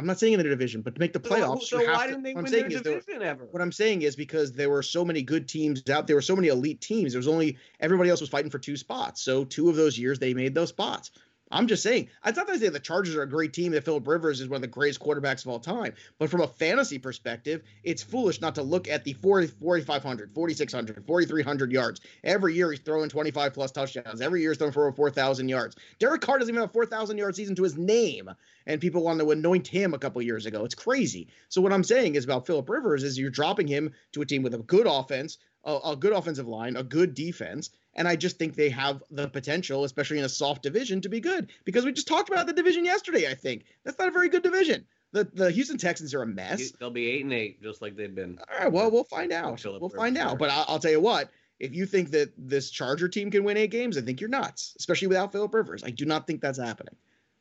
[0.00, 2.06] I'm not saying in the division, but to make the playoffs, So, you have why
[2.06, 3.44] to, didn't they win their is there- division ever?
[3.50, 6.34] what I'm saying is because there were so many good teams out there were so
[6.34, 7.12] many elite teams.
[7.12, 9.20] There was only everybody else was fighting for two spots.
[9.20, 11.10] So two of those years they made those spots.
[11.50, 12.08] I'm just saying.
[12.24, 13.72] It's not that I say the Chargers are a great team.
[13.72, 15.94] That Philip Rivers is one of the greatest quarterbacks of all time.
[16.18, 21.04] But from a fantasy perspective, it's foolish not to look at the 40, 4,500, 4,600,
[21.04, 22.00] 4,300 yards.
[22.22, 24.20] Every year he's throwing 25 plus touchdowns.
[24.20, 25.76] Every year he's throwing for over 4,000 yards.
[25.98, 28.30] Derek Carr doesn't even have a 4,000 yard season to his name.
[28.66, 30.64] And people wanted to anoint him a couple years ago.
[30.64, 31.28] It's crazy.
[31.48, 34.42] So what I'm saying is about Philip Rivers is you're dropping him to a team
[34.42, 38.38] with a good offense, a, a good offensive line, a good defense, and I just
[38.38, 41.50] think they have the potential, especially in a soft division, to be good.
[41.64, 43.28] Because we just talked about the division yesterday.
[43.28, 44.86] I think that's not a very good division.
[45.12, 46.70] The the Houston Texans are a mess.
[46.72, 48.38] They'll be eight and eight, just like they've been.
[48.50, 49.62] All right, well we'll find out.
[49.64, 50.38] We'll find out.
[50.38, 51.30] But I'll, I'll tell you what.
[51.58, 54.74] If you think that this Charger team can win eight games, I think you're nuts,
[54.78, 55.84] especially without Philip Rivers.
[55.84, 56.94] I do not think that's happening.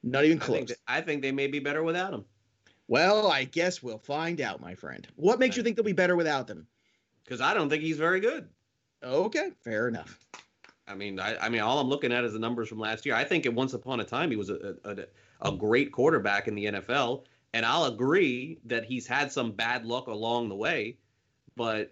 [0.03, 0.57] Not even I close.
[0.57, 2.25] think, that- I think they may be better without him
[2.89, 5.07] well, I guess we'll find out, my friend.
[5.15, 6.67] What makes you think they'll be better without them?
[7.23, 8.49] because I don't think he's very good.
[9.03, 10.19] Okay, fair enough.
[10.87, 13.15] I mean, I, I mean, all I'm looking at is the numbers from last year.
[13.15, 16.55] I think at once upon a time he was a, a, a great quarterback in
[16.55, 17.23] the NFL,
[17.53, 20.97] and I'll agree that he's had some bad luck along the way.
[21.55, 21.91] But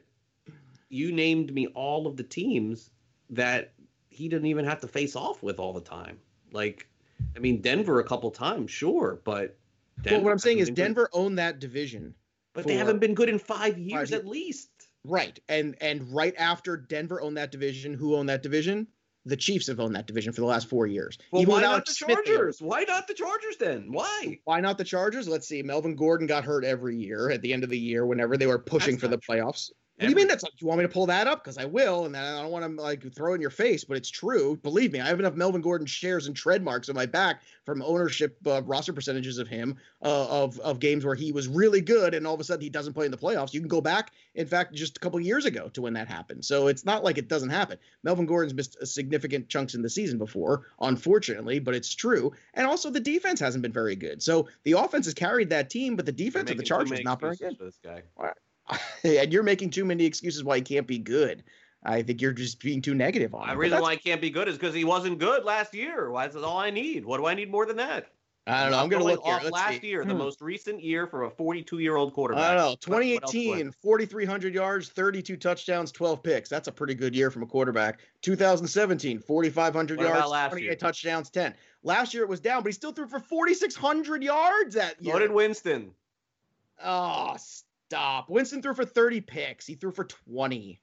[0.90, 2.90] you named me all of the teams
[3.30, 3.74] that
[4.10, 6.18] he didn't even have to face off with all the time.
[6.52, 6.88] Like,
[7.36, 9.58] I mean, Denver a couple times, sure, but
[10.06, 10.76] well, what I'm saying is good.
[10.76, 12.14] Denver owned that division.
[12.54, 14.14] but they haven't been good in five years years.
[14.14, 14.70] at least.
[15.08, 15.40] Right.
[15.48, 18.88] And and right after Denver owned that division, who owned that division?
[19.26, 21.18] The Chiefs have owned that division for the last four years.
[21.32, 22.24] Well, Even why not the Smith.
[22.26, 22.62] Chargers?
[22.62, 23.92] Why not the Chargers then?
[23.92, 24.40] Why?
[24.46, 25.28] Why not the Chargers?
[25.28, 25.62] Let's see.
[25.64, 28.60] Melvin Gordon got hurt every year at the end of the year whenever they were
[28.60, 29.36] pushing That's for the true.
[29.98, 30.54] What do you mean that's not?
[30.62, 31.44] You want me to pull that up?
[31.44, 33.84] Because I will, and then I don't want to like throw it in your face,
[33.84, 34.56] but it's true.
[34.62, 38.38] Believe me, I have enough Melvin Gordon shares and trademarks on my back from ownership
[38.46, 42.28] uh, roster percentages of him uh, of of games where he was really good, and
[42.28, 43.56] all of a sudden he doesn't play in the playoffs.
[43.56, 46.46] You can go back, in fact, just a couple years ago to when that happened.
[46.46, 47.80] So it's not like it doesn't happen.
[48.04, 52.32] Melvin Gordon's missed significant chunks in the season before, unfortunately, but it's true.
[52.54, 54.22] And also the defense hasn't been very good.
[54.22, 57.20] So the offense has carried that team, but the defense of the Chargers is not
[57.20, 57.58] very good.
[57.58, 58.04] for this guy.
[59.04, 61.44] and you're making too many excuses why he can't be good.
[61.84, 63.58] I think you're just being too negative on The him.
[63.58, 66.10] But reason why he can't be good is because he wasn't good last year.
[66.12, 66.26] Why?
[66.28, 67.06] That's all I need.
[67.06, 68.08] What do I need more than that?
[68.50, 68.80] I don't know.
[68.80, 69.36] I'm going to look here.
[69.36, 69.88] off Let's last see.
[69.88, 70.20] year, the Hmm.
[70.20, 72.44] most recent year for a 42 year old quarterback.
[72.46, 72.70] I don't know.
[72.70, 76.50] What- what else was 2018, 4,300 yards, 32 touchdowns, 12 picks.
[76.50, 78.00] That's a pretty good year from a quarterback.
[78.22, 80.76] 2017, 4,500 yards, last 28 year?
[80.76, 81.54] touchdowns, 10.
[81.84, 85.14] Last year it was down, but he still threw for 4,600 yards that year.
[85.14, 85.92] So did Winston.
[86.84, 87.36] Oh,
[87.90, 88.30] stop.
[88.30, 89.66] Winston threw for 30 picks.
[89.66, 90.82] He threw for 20.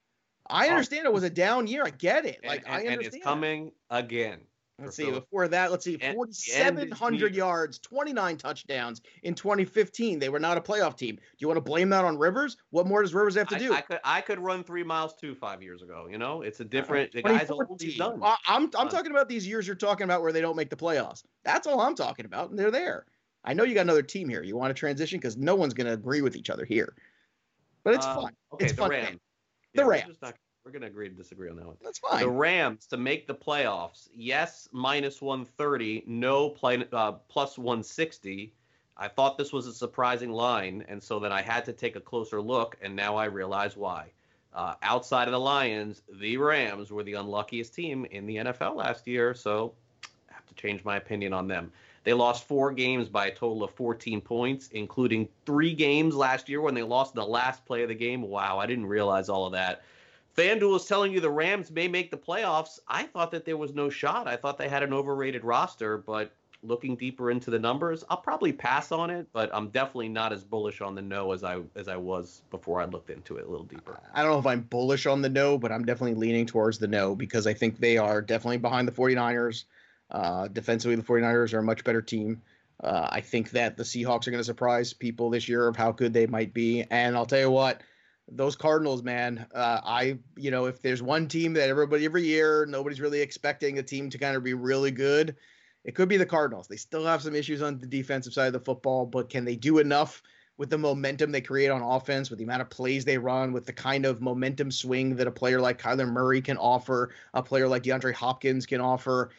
[0.51, 0.71] I Oh.
[0.71, 1.85] understand it was a down year.
[1.85, 2.41] I get it.
[2.43, 2.97] And, Like, I and- understand.
[2.97, 4.41] and it's coming again.
[4.81, 5.09] Let's see.
[5.09, 5.95] Before that, let's see.
[5.95, 10.19] And- and 4,700 yards, 29 touchdowns in 2015.
[10.19, 11.15] They were not a playoff team.
[11.15, 12.57] Do you want to blame that on Rivers?
[12.71, 13.73] What more does Rivers have to do?
[13.73, 16.09] I could I could run three miles too five years ago.
[16.11, 17.13] You know, it's a different.
[17.13, 17.81] The guy's old.
[17.81, 18.21] He's done.
[18.23, 20.77] I- I'm I'm talking about these years you're talking about where they don't make the
[20.77, 21.23] playoffs.
[21.45, 23.07] That's all I'm talking about, and they're there.
[23.45, 24.43] I know you got another team here.
[24.43, 26.95] You want to transition because no one's going to agree with each other here,
[27.83, 28.33] but it's Um, fun.
[28.55, 28.91] Okay, it's the fun.
[28.91, 29.21] Rams.
[29.75, 30.09] Yeah, The we're Rams.
[30.09, 30.35] just not-
[30.65, 31.77] We're gonna agree to disagree on that one.
[31.83, 32.21] That's fine.
[32.21, 32.31] The.
[32.31, 34.09] Rams to make the playoffs.
[34.15, 36.05] Yes, minus 130.
[36.07, 38.51] No, play, uh, plus 160.
[38.97, 42.01] I thought this was a surprising line, and so then I had to take a
[42.01, 44.11] closer look, and now I realize why.
[44.55, 49.07] Uh, outside of the Lions, the Rams were the unluckiest team in the NFL last
[49.07, 49.75] year, so
[50.31, 51.71] I have to change my opinion on them.
[52.05, 56.61] They lost four games by a total of 14 points, including three games last year
[56.61, 58.23] when they lost the last play of the game.
[58.23, 59.83] Wow, I didn't realize all of that.
[60.37, 62.79] FanDuel is telling you the Rams may make the playoffs.
[62.89, 64.27] I thought that there was no shot.
[64.29, 66.33] I thought they had an overrated roster, but
[66.65, 70.43] looking deeper into the numbers, I'll probably pass on it, but I'm definitely not as
[70.43, 73.51] bullish on the no as I as I was before I looked into it a
[73.51, 73.99] little deeper.
[74.13, 76.89] I don't know if I'm bullish on the no, but I'm definitely leaning towards the
[76.89, 79.65] no because I think they are definitely behind the 49ers.
[80.15, 82.41] Uh, defensively, the 49ers are a much better team.
[82.83, 85.91] Uh, I think that the Seahawks are going to surprise people this year of how
[85.91, 86.85] good they might be.
[86.89, 87.83] And I'll tell you what,
[88.31, 92.65] those Cardinals, man, uh, I, you know, if there's one team that everybody every year,
[92.65, 95.35] nobody's really expecting a team to kind of be really good,
[95.85, 96.69] it could be the Cardinals.
[96.69, 99.57] They still have some issues on the defensive side of the football, but can they
[99.57, 100.23] do enough
[100.57, 103.67] with the momentum they create on offense, with the amount of plays they run, with
[103.67, 107.67] the kind of momentum swing that a player like Kyler Murray can offer, a player
[107.67, 109.31] like DeAndre Hopkins can offer?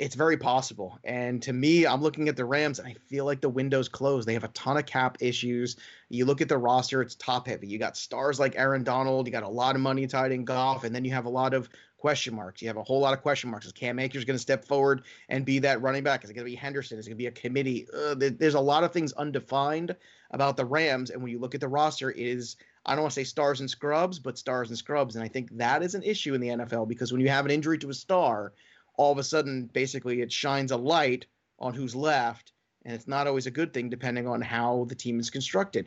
[0.00, 0.98] It's very possible.
[1.04, 4.26] And to me, I'm looking at the Rams and I feel like the window's closed.
[4.26, 5.76] They have a ton of cap issues.
[6.08, 7.66] You look at the roster, it's top heavy.
[7.66, 10.84] You got stars like Aaron Donald, you got a lot of money tied in Goff,
[10.84, 12.62] and then you have a lot of question marks.
[12.62, 13.66] You have a whole lot of question marks.
[13.66, 16.24] Is Cam Akers going to step forward and be that running back?
[16.24, 16.98] Is it going to be Henderson?
[16.98, 17.86] Is it going to be a committee?
[17.92, 19.94] Uh, there- there's a lot of things undefined
[20.30, 21.10] about the Rams.
[21.10, 23.60] And when you look at the roster, it is I don't want to say stars
[23.60, 25.14] and scrubs, but stars and scrubs.
[25.14, 27.50] And I think that is an issue in the NFL because when you have an
[27.50, 28.54] injury to a star,
[29.00, 31.24] all of a sudden, basically, it shines a light
[31.58, 32.52] on who's left.
[32.84, 35.86] And it's not always a good thing depending on how the team is constructed.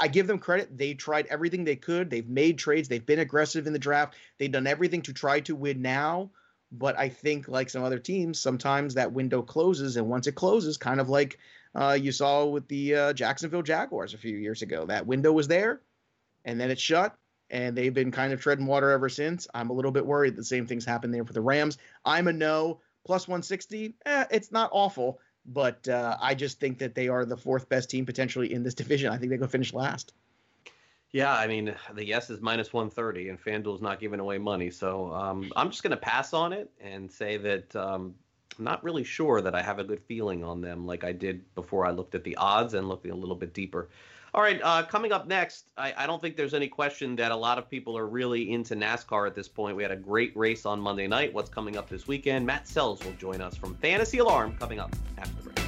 [0.00, 0.76] I give them credit.
[0.76, 2.10] They tried everything they could.
[2.10, 2.88] They've made trades.
[2.88, 4.16] They've been aggressive in the draft.
[4.38, 6.30] They've done everything to try to win now.
[6.72, 9.96] But I think, like some other teams, sometimes that window closes.
[9.96, 11.38] And once it closes, kind of like
[11.76, 15.46] uh, you saw with the uh, Jacksonville Jaguars a few years ago, that window was
[15.46, 15.80] there
[16.44, 17.16] and then it shut.
[17.50, 19.48] And they've been kind of treading water ever since.
[19.54, 21.78] I'm a little bit worried the same things happened there for the Rams.
[22.04, 22.80] I'm a no.
[23.06, 27.38] Plus 160, eh, it's not awful, but uh, I just think that they are the
[27.38, 29.10] fourth best team potentially in this division.
[29.10, 30.12] I think they go finish last.
[31.10, 34.70] Yeah, I mean, the yes is minus 130, and FanDuel's not giving away money.
[34.70, 38.14] So um, I'm just going to pass on it and say that um,
[38.58, 41.54] I'm not really sure that I have a good feeling on them like I did
[41.54, 43.88] before I looked at the odds and looking a little bit deeper.
[44.38, 47.36] All right, uh, coming up next, I, I don't think there's any question that a
[47.36, 49.76] lot of people are really into NASCAR at this point.
[49.76, 51.34] We had a great race on Monday night.
[51.34, 52.46] What's coming up this weekend?
[52.46, 55.67] Matt Selz will join us from Fantasy Alarm coming up after the break.